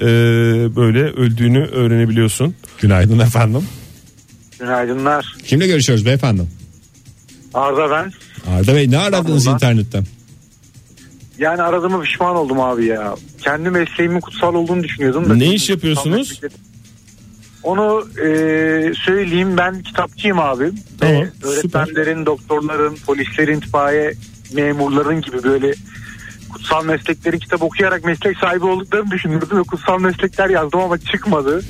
[0.00, 0.04] Ee,
[0.76, 2.54] böyle öldüğünü öğrenebiliyorsun.
[2.78, 3.62] Günaydın efendim.
[4.58, 5.36] Günaydınlar.
[5.44, 6.42] Kimle görüşüyoruz beyefendi?
[7.54, 8.12] Arda ben.
[8.52, 9.54] Arda Bey ne aradınız İstanbul'dan.
[9.72, 10.06] internetten?
[11.38, 13.14] Yani aradığıma pişman oldum abi ya.
[13.42, 15.34] Kendi mesleğimin kutsal olduğunu düşünüyordum da.
[15.34, 16.40] Ne iş yapıyorsunuz?
[17.62, 18.26] Onu e,
[19.06, 20.70] söyleyeyim ben kitapçıyım abi.
[21.00, 24.14] Tamam, Ve öğretmenlerin, doktorların, polislerin, itfaiye
[24.54, 25.74] memurların gibi böyle
[26.52, 31.62] kutsal meslekleri kitap okuyarak meslek sahibi olduklarını düşünürdüm ve kutsal meslekler yazdım ama çıkmadı.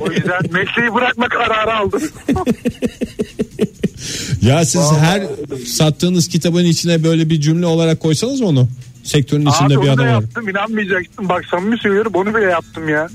[0.00, 2.02] o yüzden mesleği bırakma kararı aldım.
[4.42, 5.22] Ya siz her
[5.66, 8.68] sattığınız kitabın içine böyle bir cümle olarak koysanız onu.
[9.04, 10.10] Sektörün içinde Abi bir onu da adam var.
[10.12, 11.28] yaptım inanmayacaksın.
[11.28, 13.08] Bak samimi söylüyorum onu bile yaptım ya.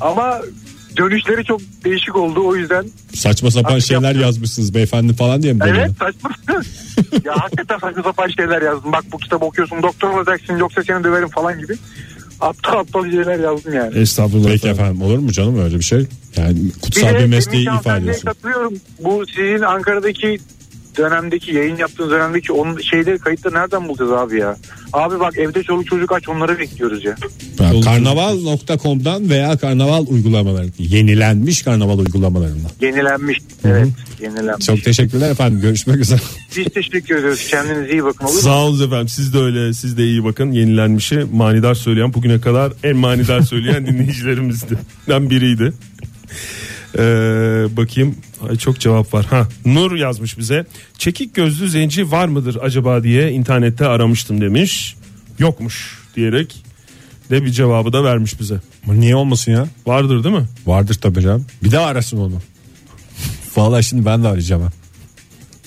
[0.00, 0.40] Ama
[0.96, 2.84] dönüşleri çok değişik oldu o yüzden.
[3.14, 4.20] Saçma sapan şeyler yapıyorum.
[4.20, 5.60] yazmışsınız beyefendi falan diye mi?
[5.62, 5.94] Evet deniyor?
[5.98, 6.30] saçma.
[7.24, 8.92] ya hakikaten saçma sapan şeyler yazdım.
[8.92, 11.74] Bak bu kitabı okuyorsun doktor olacaksın yoksa seni döverim falan gibi.
[12.40, 13.98] Aptal aptal şeyler yazdım yani.
[13.98, 14.48] Estağfurullah.
[14.48, 16.06] Peki efendim olur mu canım öyle bir şey?
[16.36, 18.24] Yani kutsal bir, de mesleği ifade ediyorsun.
[18.24, 18.74] katılıyorum.
[19.00, 20.38] Bu sizin Ankara'daki
[20.96, 24.56] dönemdeki yayın yaptığınız dönemdeki onun şeyleri kayıtları nereden bulacağız abi ya?
[24.92, 27.14] Abi bak evde çoluk çocuk aç onları bekliyoruz ya.
[27.58, 32.70] Ha, Karnaval.com'dan veya karnaval uygulamaları yenilenmiş karnaval uygulamalarından.
[32.80, 33.38] Yenilenmiş.
[33.64, 33.88] Evet
[34.20, 34.66] yenilenmiş.
[34.66, 36.20] Çok teşekkürler efendim görüşmek üzere.
[36.56, 37.46] Biz teşekkür ediyoruz.
[37.50, 38.40] Kendinize iyi bakın olur mu?
[38.40, 42.72] Sağ olun efendim siz de öyle siz de iyi bakın yenilenmişi manidar söyleyen bugüne kadar
[42.82, 45.72] en manidar söyleyen dinleyicilerimizden biriydi.
[46.98, 48.14] Ee, bakayım
[48.50, 49.24] Ay, çok cevap var.
[49.26, 50.66] Ha Nur yazmış bize.
[50.98, 54.96] Çekik gözlü zenci var mıdır acaba diye internette aramıştım demiş.
[55.38, 56.64] Yokmuş diyerek
[57.30, 58.60] de bir cevabı da vermiş bize.
[58.84, 59.66] Ama niye olmasın ya?
[59.86, 60.46] Vardır değil mi?
[60.66, 61.46] Vardır tabii canım.
[61.64, 62.34] Bir de arasın onu.
[63.56, 64.62] Vallahi şimdi ben de arayacağım.
[64.62, 64.68] ha.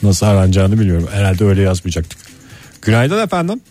[0.04, 1.08] Nasıl aranacağını biliyorum.
[1.12, 2.20] Herhalde öyle yazmayacaktık.
[2.82, 3.62] Günaydın efendim.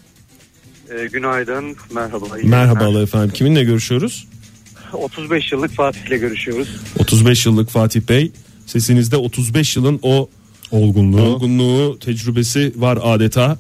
[0.91, 1.77] Ee, günaydın.
[1.95, 2.39] Merhaba.
[2.39, 3.31] iyi Merhabalar efendim.
[3.35, 4.27] Kiminle görüşüyoruz?
[4.97, 5.05] Günler.
[5.05, 6.69] 35 yıllık Fatih ile görüşüyoruz.
[6.99, 8.33] 35 yıllık Fatih Bey.
[8.67, 10.29] Sesinizde 35 yılın o
[10.71, 11.23] Olgunluğu.
[11.23, 13.59] olgunluğu, tecrübesi var adeta.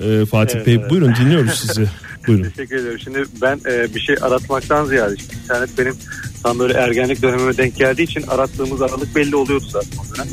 [0.00, 0.90] Ee, Fatih Evet, Bey evet.
[0.90, 1.86] buyurun dinliyoruz sizi.
[2.26, 2.50] Buyurun.
[2.50, 2.98] Teşekkür ederim.
[3.04, 5.94] Şimdi ben e, bir şey aratmaktan ziyade işte internet benim
[6.42, 10.28] tam böyle ergenlik dönemime denk geldiği için arattığımız aralık belli oluyordu zaten o dönem.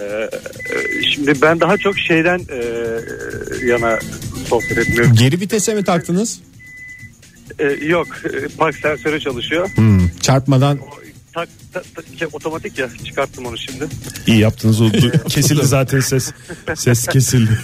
[0.00, 0.30] Ee, e,
[1.14, 2.62] şimdi ben daha çok şeyden e,
[3.66, 3.98] yana
[4.48, 5.14] sohbet etmiyorum.
[5.14, 6.40] Geri vitese mi taktınız?
[7.62, 9.68] E, yok e, park sensörü çalışıyor.
[9.74, 10.78] Hmm, Çarpmadan
[11.34, 13.86] tak, tak, tak- şey, otomatik ya çıkarttım onu şimdi.
[14.26, 15.12] İyi yaptınız oldu.
[15.28, 16.32] kesildi zaten ses.
[16.74, 17.58] Ses kesildi.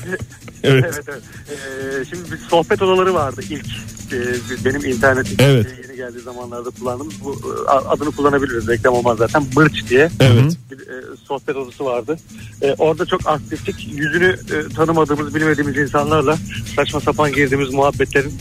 [0.62, 0.84] Evet.
[0.86, 1.22] Evet evet.
[1.50, 3.66] Ee, şimdi bir sohbet odaları vardı ilk
[4.12, 4.18] e,
[4.64, 5.66] benim internet Evet.
[5.82, 10.56] yeni geldiği zamanlarda kullandığımız bu e, adını kullanabiliriz reklam olmaz zaten Bırç diye Evet.
[10.70, 12.18] bir e, sohbet odası vardı.
[12.62, 16.38] E, orada çok aktiflik yüzünü e, tanımadığımız bilmediğimiz insanlarla
[16.76, 18.34] saçma sapan girdiğimiz muhabbetlerin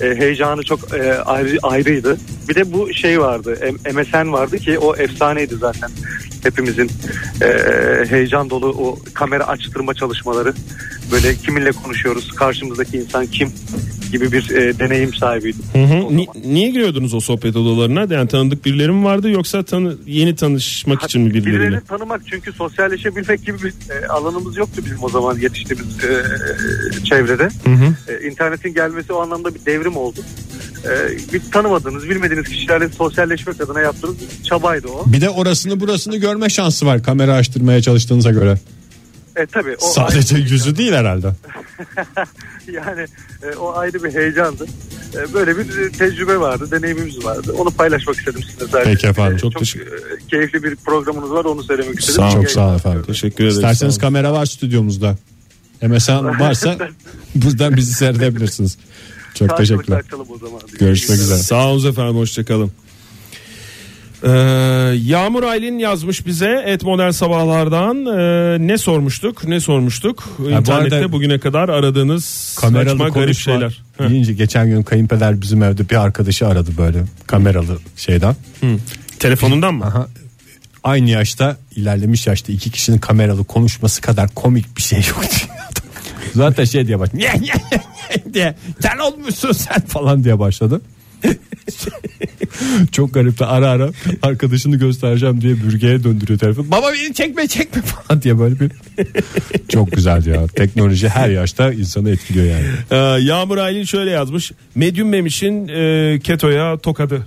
[0.00, 2.16] e, heyecanı çok e, ayrı, ayrıydı.
[2.48, 5.90] Bir de bu şey vardı M- MSN vardı ki o efsaneydi zaten
[6.42, 6.90] hepimizin
[7.42, 7.46] e,
[8.08, 10.54] heyecan dolu o kamera açtırma çalışmaları
[11.12, 13.52] böyle kiminle konuşuyoruz karşımızdaki insan kim
[14.12, 15.62] gibi bir e, deneyim sahibiydim.
[15.72, 16.16] Hı hı.
[16.16, 18.14] Ni- niye giriyordunuz o sohbet odalarına?
[18.14, 21.58] Yani tanıdık birileri mi vardı yoksa tanı yeni tanışmak için mi birileriyle?
[21.60, 26.24] Birilerini tanımak çünkü sosyalleşebilmek gibi bir e, alanımız yoktu bizim o zaman yetiştiğimiz e,
[27.04, 27.48] çevrede.
[27.64, 28.12] Hı hı.
[28.12, 30.20] E, internetin gelmesi o anlamda bir devrim oldu.
[30.84, 30.92] E,
[31.32, 35.12] bir tanımadığınız, bilmediğiniz kişilerle sosyalleşmek adına yaptığınız çabaydı o.
[35.12, 38.58] bir de orasını burasını görme şansı var kamera açtırmaya çalıştığınıza göre.
[39.36, 41.32] E tabii o Sadece ayrı yüzü değil herhalde.
[42.72, 43.06] yani
[43.42, 44.66] e, o ayrı bir heyecandı.
[45.14, 47.52] E, böyle bir e, tecrübe vardı, deneyimimiz vardı.
[47.58, 48.84] Onu paylaşmak istedim sizinle zaten.
[48.84, 52.14] Peki efendim, E, çok çok teşekkür- e, keyifli bir programınız var, onu söylemek istedim.
[52.14, 53.02] Sağ çok sağ olun efendim.
[53.06, 53.56] Teşekkür ederiz.
[53.56, 55.16] İsterseniz kamera var stüdyomuzda.
[55.82, 56.78] MSN varsa
[57.34, 58.78] buradan bizi seyredebilirsiniz.
[59.34, 59.98] Çok teşekkürler.
[59.98, 60.60] açalım o zaman.
[60.78, 61.38] Görüşmek üzere.
[61.38, 62.72] Sağ olun efendim hoşçakalın.
[64.24, 64.28] Ee,
[65.04, 71.12] Yağmur Aylin yazmış bize et modern sabahlardan Ee, ne sormuştuk ne sormuştuk bu internette arada-
[71.12, 76.46] bugüne kadar aradığınız Kameralı saçma garip şeyler deyince geçen gün kayınpeder bizim evde bir arkadaşı
[76.48, 78.36] aradı böyle kameralı şeyden.
[79.18, 80.06] telefonundan mı Aha.
[80.84, 85.24] Aynı yaşta ilerlemiş yaşta iki kişinin kameralı konuşması kadar komik bir şey yok.
[86.34, 87.22] Zaten şey diye başladı.
[88.34, 90.80] Diye sen olmuşsun sen falan diye başladı.
[92.92, 93.90] Çok garipti ara ara
[94.22, 96.70] arkadaşını göstereceğim diye bürgeye döndürüyor telefon.
[96.70, 98.70] Baba beni çekme çekme falan diye böyle bir.
[99.68, 100.46] Çok güzel ya.
[100.46, 102.66] Teknoloji her yaşta insanı etkiliyor yani.
[102.90, 104.52] Ee, Yağmur Aylin şöyle yazmış.
[104.74, 107.26] Medyum Memiş'in e, Keto'ya tokadı.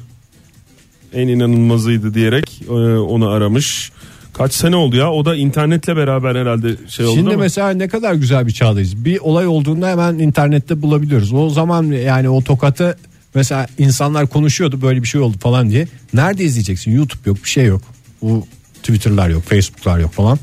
[1.14, 3.92] En inanılmazıydı diyerek e, onu aramış.
[4.34, 5.12] Kaç sene oldu ya?
[5.12, 9.06] O da internetle beraber herhalde şey oldu Şimdi mesela ne kadar güzel bir çağdayız.
[9.06, 11.34] Bir olay olduğunda hemen internette bulabiliyoruz.
[11.34, 12.98] O zaman yani o tokatı
[13.36, 15.88] mesela insanlar konuşuyordu böyle bir şey oldu falan diye.
[16.14, 16.92] Nerede izleyeceksin?
[16.92, 17.82] YouTube yok bir şey yok.
[18.22, 20.40] Bu Twitter'lar yok, Facebook'lar yok falan.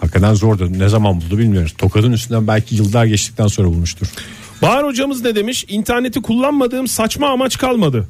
[0.00, 0.72] Hakikaten zordu.
[0.78, 1.74] Ne zaman buldu bilmiyoruz.
[1.78, 4.06] Tokatın üstünden belki yıllar geçtikten sonra bulmuştur.
[4.62, 5.64] Bahar hocamız ne demiş?
[5.68, 8.08] İnterneti kullanmadığım saçma amaç kalmadı.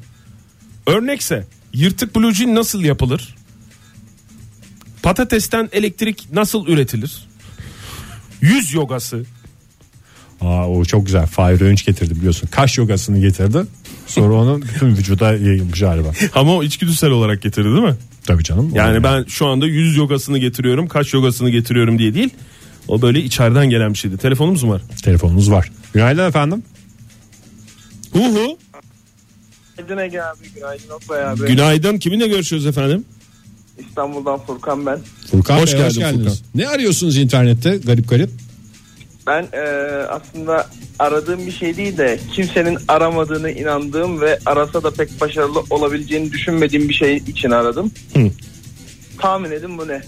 [0.87, 3.35] Örnekse yırtık blue nasıl yapılır?
[5.03, 7.27] Patatesten elektrik nasıl üretilir?
[8.41, 9.25] Yüz yogası.
[10.41, 11.25] Aa, o çok güzel.
[11.25, 12.47] Fahir Öğünç getirdi biliyorsun.
[12.51, 13.57] Kaş yogasını getirdi.
[14.11, 16.11] Sonra onun bütün vücuda yayılmış galiba.
[16.35, 17.95] Ama o içgüdüsel olarak getirdi değil mi?
[18.25, 18.71] Tabii canım.
[18.73, 22.29] Yani ben şu anda yüz yogasını getiriyorum, kaş yogasını getiriyorum diye değil.
[22.87, 24.17] O böyle içeriden gelen bir şeydi.
[24.17, 24.81] Telefonumuz mu var?
[25.03, 25.71] Telefonumuz var.
[25.93, 26.63] Günaydın efendim.
[28.13, 28.57] Hu hu.
[29.77, 31.47] Günaydın Ege abi, günaydın Oktay abi.
[31.47, 31.97] Günaydın.
[31.97, 33.05] Kiminle görüşüyoruz efendim?
[33.79, 34.99] İstanbul'dan Furkan ben.
[35.31, 36.37] Furkan Hoş Bey, hoş geldin geldiniz.
[36.37, 36.61] Furkan.
[36.61, 38.29] Ne arıyorsunuz internette garip garip?
[39.31, 39.61] Ben e,
[40.09, 46.31] aslında aradığım bir şey değil de kimsenin aramadığını inandığım ve arasa da pek başarılı olabileceğini
[46.31, 47.91] düşünmediğim bir şey için aradım.
[48.13, 48.27] Hı.
[49.19, 50.01] Tahmin edin bu ne?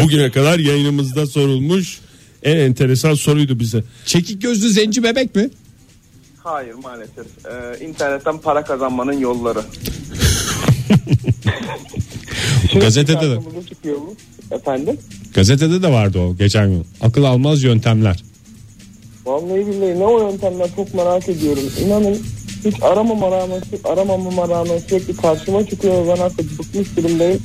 [0.00, 1.98] Bugüne kadar yayınımızda sorulmuş
[2.42, 3.84] en enteresan soruydu bize.
[4.04, 5.50] Çekik gözlü zenci bebek mi?
[6.44, 7.26] Hayır maalesef.
[7.46, 9.60] E, internetten para kazanmanın yolları.
[12.80, 13.34] Gazetede de.
[13.34, 14.14] Karşımıza çıkıyor bu.
[14.54, 14.96] Efendim?
[15.34, 16.86] Gazetede de vardı o geçen gün.
[17.00, 18.22] Akıl almaz yöntemler.
[19.26, 21.62] Vallahi billahi ne o yöntemler çok merak ediyorum.
[21.86, 22.18] İnanın
[22.64, 26.06] hiç aramama rağmen, aramamama rağmen sürekli karşıma çıkıyor.
[26.16, 27.40] Ben artık bıkmış durumdayım.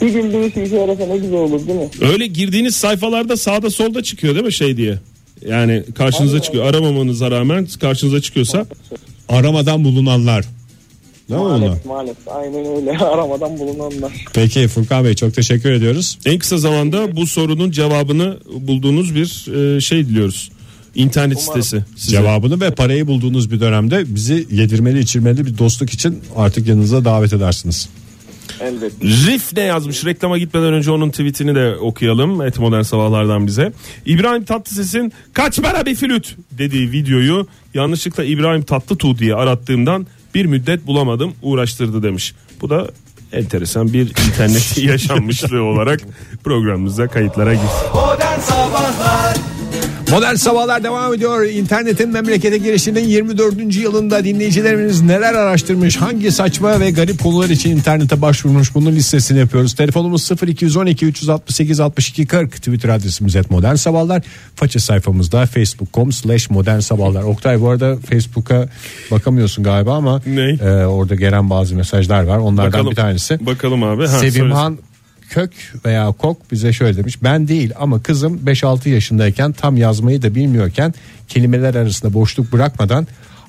[0.00, 1.88] Bir gün birisi işe yarasa ne güzel olur değil mi?
[2.00, 4.98] Öyle girdiğiniz sayfalarda sağda solda çıkıyor değil mi şey diye?
[5.48, 6.64] Yani karşınıza çıkıyor.
[6.64, 8.66] Aramamanıza rağmen karşınıza çıkıyorsa
[9.28, 10.44] Aramadan bulunanlar.
[11.28, 11.58] Değil mi onlar?
[11.58, 14.24] Maalesef maalesef aynen öyle aramadan bulunanlar.
[14.34, 16.18] Peki Furkan Bey çok teşekkür ediyoruz.
[16.26, 20.50] en kısa zamanda bu sorunun cevabını bulduğunuz bir e, şey diliyoruz.
[20.94, 21.84] İnternet sitesi.
[21.96, 22.16] Size.
[22.16, 27.32] Cevabını ve parayı bulduğunuz bir dönemde bizi yedirmeli içirmeli bir dostluk için artık yanınıza davet
[27.32, 27.88] edersiniz.
[28.60, 29.06] Elbette.
[29.06, 30.04] Rif ne yazmış?
[30.04, 32.42] Reklama gitmeden önce onun tweetini de okuyalım.
[32.42, 33.72] Et modern sabahlardan bize.
[34.06, 40.86] İbrahim Tatlıses'in kaç para bir flüt dediği videoyu yanlışlıkla İbrahim Tatlıtuğ diye arattığımdan bir müddet
[40.86, 42.34] bulamadım uğraştırdı demiş.
[42.60, 42.88] Bu da
[43.32, 46.00] enteresan bir internet yaşanmışlığı olarak
[46.44, 47.88] programımıza kayıtlara girsin.
[50.14, 51.44] Modern Sabahlar devam ediyor.
[51.46, 53.76] İnternetin memlekete girişinin 24.
[53.76, 59.74] yılında dinleyicilerimiz neler araştırmış, hangi saçma ve garip konular için internete başvurmuş bunun listesini yapıyoruz.
[59.74, 64.22] Telefonumuz 0212 368 62 40 Twitter adresimiz et modern sabahlar.
[64.56, 67.22] Faça sayfamızda facebook.com slash modern sabahlar.
[67.22, 68.68] Oktay bu arada Facebook'a
[69.10, 72.38] bakamıyorsun galiba ama e, orada gelen bazı mesajlar var.
[72.38, 73.46] Onlardan Bakalım, bir tanesi.
[73.46, 74.06] bakalım abi.
[74.06, 74.78] Ha, Sevimhan
[75.30, 75.50] Kök
[75.84, 77.22] veya Kok bize şöyle demiş.
[77.22, 80.94] Ben değil ama kızım 5-6 yaşındayken tam yazmayı da bilmiyorken
[81.28, 83.06] kelimeler arasında boşluk bırakmadan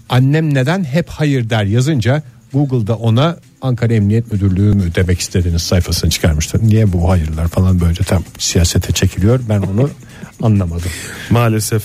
[0.10, 6.10] annem neden hep hayır der yazınca Google'da ona Ankara Emniyet Müdürlüğü mü demek istediğiniz sayfasını
[6.10, 6.60] çıkarmıştı.
[6.64, 9.90] Niye bu hayırlar falan böyle tam siyasete çekiliyor ben onu
[10.42, 10.92] anlamadım.
[11.30, 11.84] Maalesef.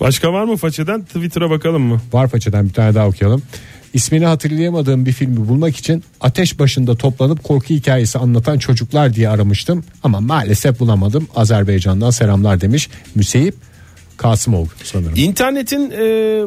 [0.00, 1.02] Başka var mı façeden?
[1.04, 2.00] Twitter'a bakalım mı?
[2.12, 3.42] Var façadan bir tane daha okuyalım.
[3.94, 9.84] İsmini hatırlayamadığım bir filmi bulmak için ateş başında toplanıp korku hikayesi anlatan çocuklar diye aramıştım.
[10.02, 11.28] Ama maalesef bulamadım.
[11.36, 12.88] Azerbaycan'dan selamlar demiş.
[13.14, 13.54] Müseyip
[14.16, 15.12] Kasımov sanırım.
[15.16, 16.42] İnternetin e,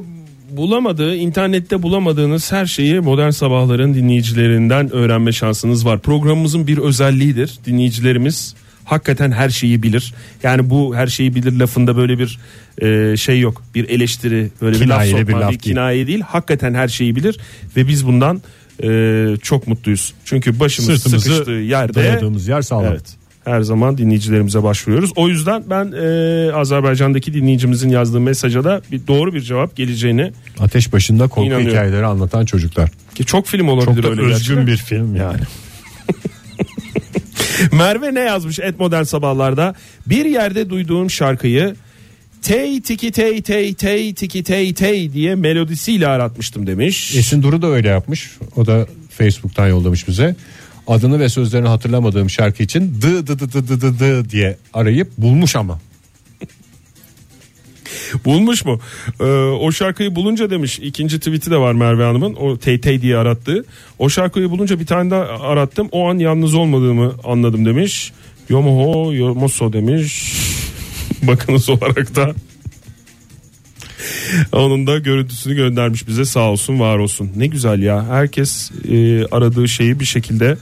[0.57, 5.99] bulamadığı, internette bulamadığınız her şeyi modern sabahların dinleyicilerinden öğrenme şansınız var.
[5.99, 7.59] Programımızın bir özelliğidir.
[7.65, 8.55] Dinleyicilerimiz
[8.91, 10.13] hakikaten her şeyi bilir.
[10.43, 12.39] Yani bu her şeyi bilir lafında böyle bir
[12.81, 13.63] e, şey yok.
[13.75, 15.73] Bir eleştiri, böyle Kinayeli bir laf bir sokma, laf bir değil.
[15.73, 16.21] kinaye değil.
[16.21, 17.39] Hakikaten her şeyi bilir
[17.77, 18.41] ve biz bundan
[18.83, 20.13] e, çok mutluyuz.
[20.25, 22.85] Çünkü başımız Sırtımızı sıkıştığı yerde dayadığımız yer sağlam.
[22.91, 23.15] Evet.
[23.45, 25.11] Her zaman dinleyicilerimize başvuruyoruz.
[25.15, 30.93] O yüzden ben e, Azerbaycan'daki dinleyicimizin yazdığı mesaja da bir doğru bir cevap geleceğini Ateş
[30.93, 32.89] başında korku hikayeleri anlatan çocuklar.
[33.15, 34.67] ki çok film olabilir Çok öyle özgün gerçekten.
[34.67, 35.39] bir film yani.
[37.71, 39.75] Merve ne yazmış et modern sabahlarda?
[40.05, 41.75] Bir yerde duyduğum şarkıyı
[42.41, 47.15] tey tiki tey tey tey tiki tey tey diye melodisiyle aratmıştım demiş.
[47.15, 48.31] Esin Duru da öyle yapmış.
[48.55, 50.35] O da Facebook'tan yollamış bize.
[50.87, 55.55] Adını ve sözlerini hatırlamadığım şarkı için dı dı dı dı dı dı diye arayıp bulmuş
[55.55, 55.79] ama.
[58.25, 58.79] Bulmuş mu?
[59.19, 59.23] Ee,
[59.61, 63.65] o şarkıyı bulunca demiş ikinci tweet'i de var Merve Hanım'ın o Tay diye arattığı.
[63.99, 68.13] O şarkıyı bulunca bir tane daha arattım o an yalnız olmadığımı anladım demiş.
[68.49, 70.33] Yomoho Yomoso demiş.
[71.23, 72.33] Bakınız olarak da
[74.51, 77.29] onun da görüntüsünü göndermiş bize sağ olsun var olsun.
[77.35, 80.57] Ne güzel ya herkes e, aradığı şeyi bir şekilde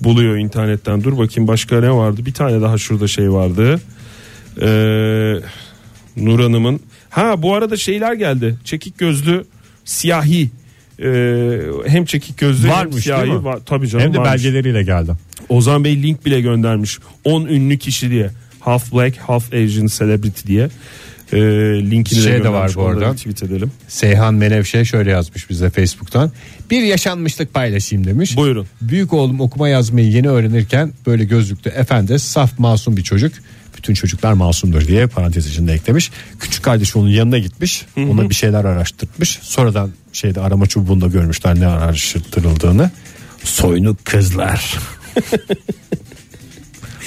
[0.00, 1.04] buluyor internetten.
[1.04, 2.26] Dur bakayım başka ne vardı?
[2.26, 3.80] Bir tane daha şurada şey vardı.
[4.62, 5.36] Ee,
[6.16, 6.80] Nur Hanım'ın
[7.10, 8.56] ha bu arada şeyler geldi.
[8.64, 9.44] Çekik gözlü
[9.84, 10.48] siyahi
[11.02, 13.44] Ee, hem çekik gözlü hem Varmış siyahi değil mi?
[13.44, 13.58] var.
[13.66, 14.32] Tabii canım Hem de varmış.
[14.44, 15.12] belgeleriyle geldi.
[15.48, 16.98] Ozan Bey link bile göndermiş.
[17.24, 18.30] 10 ünlü kişi diye.
[18.60, 20.68] Half Black, Half Asian Celebrity diye.
[21.32, 21.38] Ee,
[21.90, 22.76] linkini Şey de göndermiş.
[22.76, 23.14] var bu arada.
[23.14, 23.70] tweet edelim.
[23.88, 26.32] Seyhan Menevşe şöyle yazmış bize Facebook'tan.
[26.70, 28.36] Bir yaşanmışlık paylaşayım demiş.
[28.36, 28.66] Buyurun.
[28.80, 33.32] Büyük oğlum okuma yazmayı yeni öğrenirken böyle gözlüklü efendi saf masum bir çocuk.
[33.80, 36.10] Bütün çocuklar masumdur diye parantez içinde eklemiş.
[36.40, 37.86] Küçük kardeşi onun yanına gitmiş.
[37.96, 39.38] Ona bir şeyler araştırmış.
[39.42, 42.90] Sonradan şeyde arama çubuğunda görmüşler ne araştırıldığını.
[43.44, 44.78] Soynu kızlar.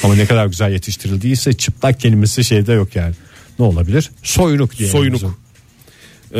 [0.03, 3.15] Ama ne kadar güzel yetiştirildiyse çıplak kelimesi şeyde yok yani.
[3.59, 4.11] Ne olabilir?
[4.23, 4.89] Soyunuk diye.
[4.89, 5.21] Soyunuk.
[5.23, 6.37] Ee,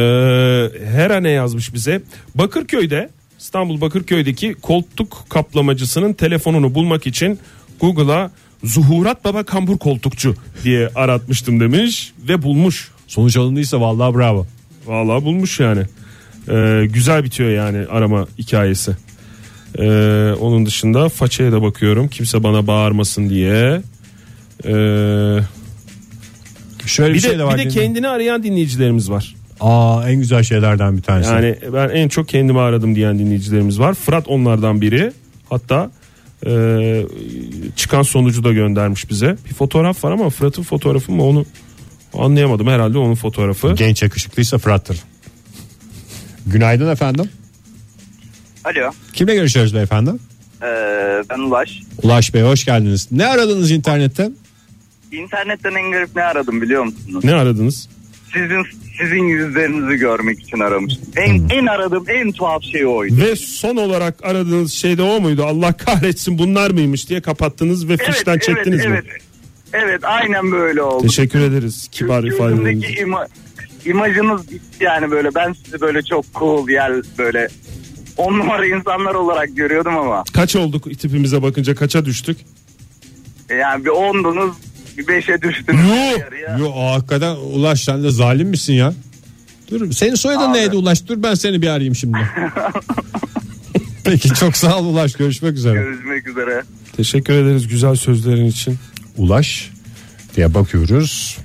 [0.94, 2.02] Hera ne yazmış bize?
[2.36, 3.10] Bakırköy'de
[3.40, 7.40] İstanbul Bakırköy'deki koltuk kaplamacısının telefonunu bulmak için
[7.80, 8.32] Google'a
[8.64, 12.91] Zuhurat Baba Kambur koltukçu diye aratmıştım demiş ve bulmuş.
[13.07, 14.45] Sonuç alındıysa vallahi bravo.
[14.86, 15.82] Vallahi bulmuş yani.
[16.49, 18.91] Ee, güzel bitiyor yani arama hikayesi.
[19.80, 19.84] Ee,
[20.39, 22.07] onun dışında façaya da bakıyorum.
[22.07, 23.82] Kimse bana bağırmasın diye.
[24.66, 25.39] Ee,
[26.86, 27.57] Şöyle bir, bir şey de, de var.
[27.57, 29.36] bir de kendini arayan dinleyicilerimiz var.
[29.59, 31.30] Aa en güzel şeylerden bir tanesi.
[31.32, 33.93] Yani ben en çok kendimi aradım diyen dinleyicilerimiz var.
[33.93, 35.11] Fırat onlardan biri.
[35.49, 35.91] Hatta
[36.46, 37.06] e,
[37.76, 39.38] çıkan sonucu da göndermiş bize.
[39.50, 41.46] Bir fotoğraf var ama Fırat'ın fotoğrafı mı onu
[42.14, 42.68] anlayamadım.
[42.68, 43.74] Herhalde onun fotoğrafı.
[43.74, 45.00] Genç yakışıklıysa Fırat'tır.
[46.46, 47.30] Günaydın efendim.
[48.66, 48.91] Alo.
[49.14, 50.12] Kimle görüşüyoruz beyefendi?
[50.62, 50.66] Ee,
[51.30, 51.80] ben Ulaş.
[52.04, 53.08] Ulaş Bey hoş geldiniz.
[53.12, 54.30] Ne aradınız internette?
[55.12, 57.24] İnternetten en garip ne aradım biliyor musunuz?
[57.24, 57.89] Ne aradınız?
[58.34, 58.64] Sizin
[59.02, 61.08] sizin yüzlerinizi görmek için aramıştım.
[61.16, 63.18] En en aradığım en tuhaf şey oydu.
[63.18, 65.44] Ve son olarak aradığınız şey de o muydu?
[65.46, 69.10] Allah kahretsin bunlar mıymış diye kapattınız ve fişten çektiniz evet, mi?
[69.10, 69.22] Evet,
[69.74, 71.04] evet aynen böyle oldu.
[71.04, 72.66] Teşekkür ederiz kibar ifadeleriniz.
[72.66, 73.28] Gözümdeki ima,
[73.86, 77.48] imajınız gitti yani böyle ben sizi böyle çok cool yer böyle
[78.18, 82.38] on numara insanlar olarak görüyordum ama Kaç olduk tipimize bakınca kaça düştük?
[83.50, 84.56] yani bir ondunuz
[84.98, 86.58] bir beşe yarıya.
[86.58, 88.94] Yo aa, hakikaten Ulaş sen de zalim misin ya?
[89.72, 90.58] Dur senin soyadın Abi.
[90.58, 91.08] neydi Ulaş?
[91.08, 92.18] Dur ben seni bir arayayım şimdi.
[94.04, 95.74] Peki çok sağ ol Ulaş görüşmek üzere.
[95.74, 96.64] Görüşmek üzere.
[96.98, 98.78] Teşekkür ederiz güzel sözlerin için.
[99.18, 99.72] Ulaş
[100.36, 101.38] diye bakıyoruz.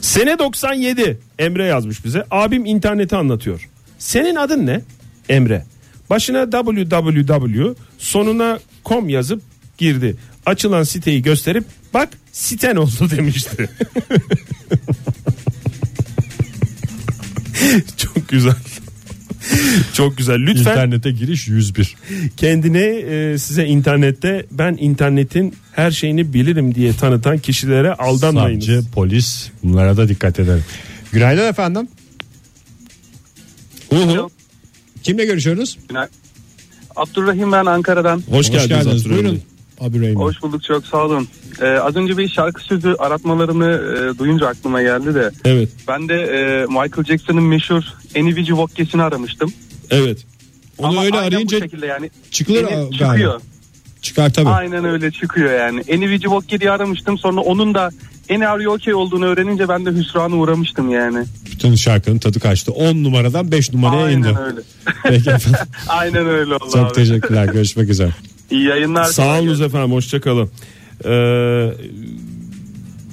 [0.00, 2.24] Sene 97 Emre yazmış bize.
[2.30, 3.68] Abim interneti anlatıyor.
[3.98, 4.80] Senin adın ne?
[5.28, 5.64] Emre.
[6.10, 9.42] Başına www sonuna com yazıp
[9.78, 10.16] girdi.
[10.46, 11.64] Açılan siteyi gösterip
[11.96, 13.68] bak siten oldu demişti.
[17.96, 18.54] Çok güzel.
[19.92, 20.36] Çok güzel.
[20.36, 21.96] Lütfen İnternete giriş 101.
[22.36, 28.66] kendini e, size internette ben internetin her şeyini bilirim diye tanıtan kişilere aldanmayınız.
[28.66, 30.64] Savcı, polis bunlara da dikkat edelim.
[31.12, 31.88] Günaydın efendim.
[33.90, 34.30] Uhu.
[35.02, 35.78] Kimle görüşüyoruz?
[36.96, 38.22] Abdurrahim ben Ankara'dan.
[38.30, 38.86] Hoş, geldiniz.
[38.86, 39.42] Abdurrahim Buyurun.
[39.80, 40.14] Abdurrahim Bey.
[40.14, 41.28] Hoş bulduk çok sağ olun.
[41.60, 43.70] Ee, az önce bir şarkı sözü aratmalarını
[44.14, 45.30] e, duyunca aklıma geldi de.
[45.44, 45.68] Evet.
[45.88, 47.82] Ben de e, Michael Jackson'ın meşhur
[48.14, 49.52] Eni Vici Vokkes'ini aramıştım.
[49.90, 50.18] Evet.
[50.78, 52.10] Onu Ama öyle aynen arayınca şekilde yani.
[52.30, 52.92] çıkılır galiba.
[52.92, 53.40] çıkıyor.
[54.02, 54.48] Çıkar tabii.
[54.48, 55.82] Aynen öyle çıkıyor yani.
[55.88, 57.18] Eni Vici Vokke diye aramıştım.
[57.18, 57.90] Sonra onun da
[58.30, 61.24] You Okay olduğunu öğrenince ben de hüsrana uğramıştım yani.
[61.52, 62.72] Bütün şarkının tadı kaçtı.
[62.72, 64.26] 10 numaradan 5 numaraya indi.
[64.28, 64.60] Aynen öyle.
[65.02, 65.60] Peki efendim.
[65.88, 66.92] Aynen öyle oldu Çok abi.
[66.92, 67.44] teşekkürler.
[67.46, 68.10] Görüşmek üzere.
[68.50, 69.04] İyi yayınlar.
[69.04, 70.50] Sağ olun efendim hoşçakalın.
[71.04, 71.72] Ee,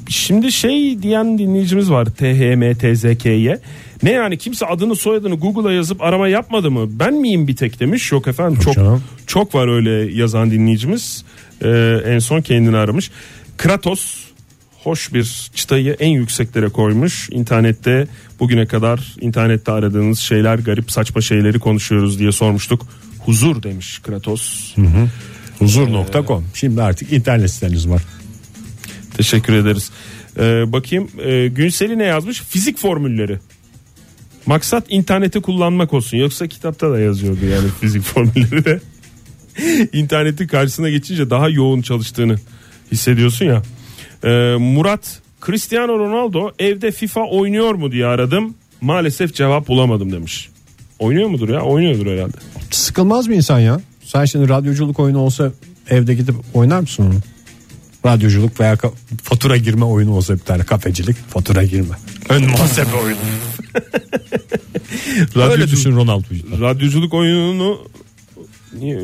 [0.09, 3.59] şimdi şey diyen dinleyicimiz var THMTZK'ye.
[4.03, 6.99] Ne yani kimse adını soyadını Google'a yazıp arama yapmadı mı?
[6.99, 8.11] Ben miyim bir tek demiş.
[8.11, 9.03] Yok efendim çok canım.
[9.27, 11.25] çok var öyle yazan dinleyicimiz.
[11.61, 13.11] Ee, en son kendini aramış.
[13.57, 14.23] Kratos
[14.83, 17.29] hoş bir çıtayı en yükseklere koymuş.
[17.31, 18.07] İnternette
[18.39, 22.87] bugüne kadar internette aradığınız şeyler garip saçma şeyleri konuşuyoruz diye sormuştuk.
[23.25, 24.75] Huzur demiş Kratos.
[25.59, 26.45] Huzur.com.
[26.53, 28.01] Şimdi artık internet siteniz var.
[29.17, 29.91] Teşekkür ederiz.
[30.37, 32.41] Ee, bakayım e, Günsel'i ne yazmış?
[32.41, 33.39] Fizik formülleri.
[34.45, 36.17] Maksat interneti kullanmak olsun.
[36.17, 38.79] Yoksa kitapta da yazıyordu yani fizik formülleri de.
[39.93, 42.35] İnternetin karşısına geçince daha yoğun çalıştığını
[42.91, 43.61] hissediyorsun ya.
[44.23, 48.53] Ee, Murat Cristiano Ronaldo evde FIFA oynuyor mu diye aradım.
[48.81, 50.49] Maalesef cevap bulamadım demiş.
[51.03, 51.61] Oynuyor mudur ya?
[51.61, 52.37] Oynuyordur herhalde.
[52.71, 53.81] Sıkılmaz mı insan ya?
[54.05, 55.51] Sen şimdi radyoculuk oyunu olsa
[55.89, 57.13] evde gidip oynar mısın onu?
[58.11, 58.91] Radyoculuk veya ka-
[59.23, 61.95] fatura girme oyunu olsa bir tane kafecilik fatura girme.
[62.29, 63.19] Ön muhasebe oyunu.
[65.51, 66.61] Öyle düşün Ronaldo'yu.
[66.61, 67.77] Radyoculuk oyununu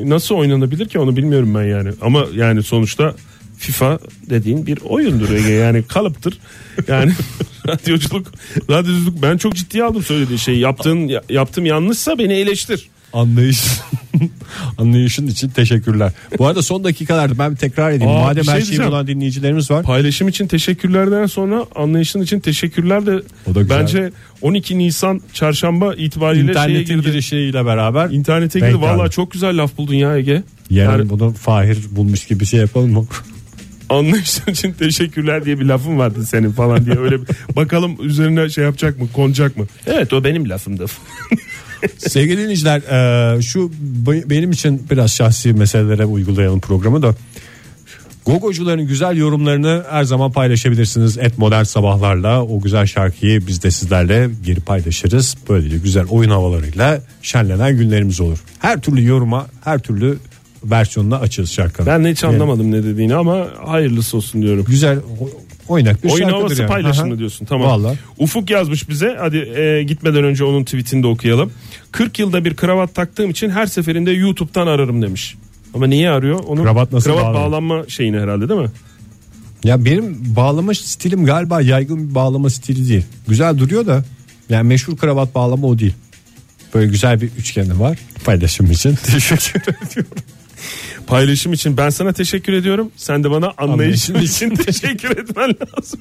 [0.05, 1.89] nasıl oynanabilir ki onu bilmiyorum ben yani.
[2.01, 3.15] Ama yani sonuçta
[3.57, 6.39] FIFA dediğin bir oyundur Ege yani kalıptır.
[6.87, 7.11] Yani
[7.69, 8.27] radyoculuk
[8.69, 10.57] radyoculuk ben çok ciddiye aldım söylediği şey.
[10.59, 12.89] Yaptığın yaptığım yanlışsa beni eleştir.
[13.13, 13.61] Anlayış.
[14.77, 16.11] Anlayışın için teşekkürler.
[16.37, 18.11] Bu arada son dakikalarda ben tekrar edeyim.
[18.13, 19.83] Aa, Madem şey her şeyi bulan dinleyicilerimiz var.
[19.83, 23.79] Paylaşım için teşekkürlerden sonra anlayışın için teşekkürler de O da güzel.
[23.81, 24.11] bence
[24.41, 27.07] 12 Nisan çarşamba itibariyle şeye İnternetin girdi.
[27.11, 28.81] girişiyle beraber İnternete girdi.
[28.81, 30.43] Valla çok güzel laf buldun ya Ege.
[30.69, 33.05] yarın Yani bunu Fahir bulmuş gibi şey yapalım mı?
[33.89, 38.63] Anlayışın için teşekkürler diye bir lafın vardı senin falan diye öyle bir- bakalım üzerine şey
[38.63, 39.65] yapacak mı konacak mı?
[39.87, 40.85] Evet o benim lafımdı.
[41.97, 42.81] Sevgili dinleyiciler
[43.37, 47.15] e, şu be- benim için biraz şahsi meselelere uygulayalım programı da.
[48.25, 51.17] Gogocuların güzel yorumlarını her zaman paylaşabilirsiniz.
[51.17, 55.37] Et modern sabahlarla o güzel şarkıyı biz de sizlerle geri paylaşırız.
[55.49, 58.37] Böylece güzel oyun havalarıyla şenlenen günlerimiz olur.
[58.59, 60.17] Her türlü yoruma, her türlü
[60.63, 61.87] versiyonuna açığız şarkının.
[61.87, 64.65] Ben hiç anlamadım ne dediğini ama hayırlısı olsun diyorum.
[64.67, 64.99] Güzel
[65.67, 66.69] oynak bir Oyun şarkıdır havası yani.
[66.69, 67.19] paylaşımı Aha.
[67.19, 67.67] diyorsun tamam.
[67.67, 67.97] Vallahi.
[68.17, 71.51] Ufuk yazmış bize hadi e, gitmeden önce onun tweetini de okuyalım.
[71.91, 75.35] 40 yılda bir kravat taktığım için her seferinde YouTube'dan ararım demiş.
[75.73, 76.39] Ama niye arıyor?
[76.47, 77.33] Onu Kravat nasıl bağlanıyor?
[77.33, 78.69] bağlanma şeyini herhalde değil mi?
[79.63, 83.05] Ya benim bağlama stilim galiba yaygın bir bağlama stili değil.
[83.27, 84.03] Güzel duruyor da
[84.49, 85.93] yani meşhur kravat bağlama o değil.
[86.73, 88.95] Böyle güzel bir üçgeni var paylaşım için.
[89.03, 90.11] Teşekkür ediyorum.
[91.09, 92.91] Paylaşım için ben sana teşekkür ediyorum.
[92.97, 95.99] Sen de bana anlayışın için teşekkür etmen lazım.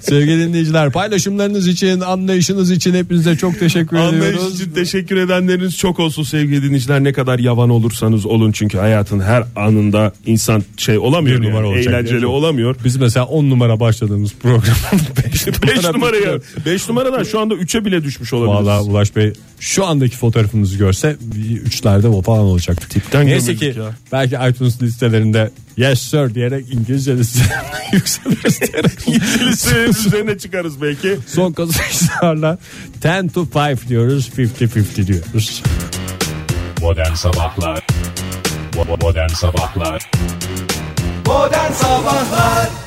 [0.00, 4.60] Sevgili dinleyiciler paylaşımlarınız için anlayışınız için hepinize çok teşekkür Anlayış ediyoruz.
[4.60, 7.04] için teşekkür edenleriniz çok olsun sevgili dinleyiciler.
[7.04, 11.42] Ne kadar yavan olursanız olun çünkü hayatın her anında insan şey olamıyor.
[11.42, 12.26] Bir numara yani, olacak eğlenceli diye.
[12.26, 12.76] olamıyor.
[12.84, 18.04] Biz mesela 10 numara başladığımız programın 5 5 numaraya 5 numaradan şu anda 3'e bile
[18.04, 18.66] düşmüş olabiliriz.
[18.66, 22.88] Valla Ulaş Bey şu andaki fotoğrafımızı görse bir üçlerde o falan olacaktı.
[22.88, 23.94] Tipten Neyse ki ya.
[24.32, 27.56] Belki iTunes listelerinde yes sir diyerek İngilizce listesine
[27.92, 28.92] yükseliriz diyerek.
[29.06, 31.18] İngilizce üzerine çıkarız belki.
[31.26, 32.58] Son kazançlarla
[33.04, 35.62] 10 to 5 diyoruz 50-50 diyoruz.
[36.80, 37.86] Modern Sabahlar
[39.00, 40.10] Modern Sabahlar
[41.26, 42.85] Modern Sabahlar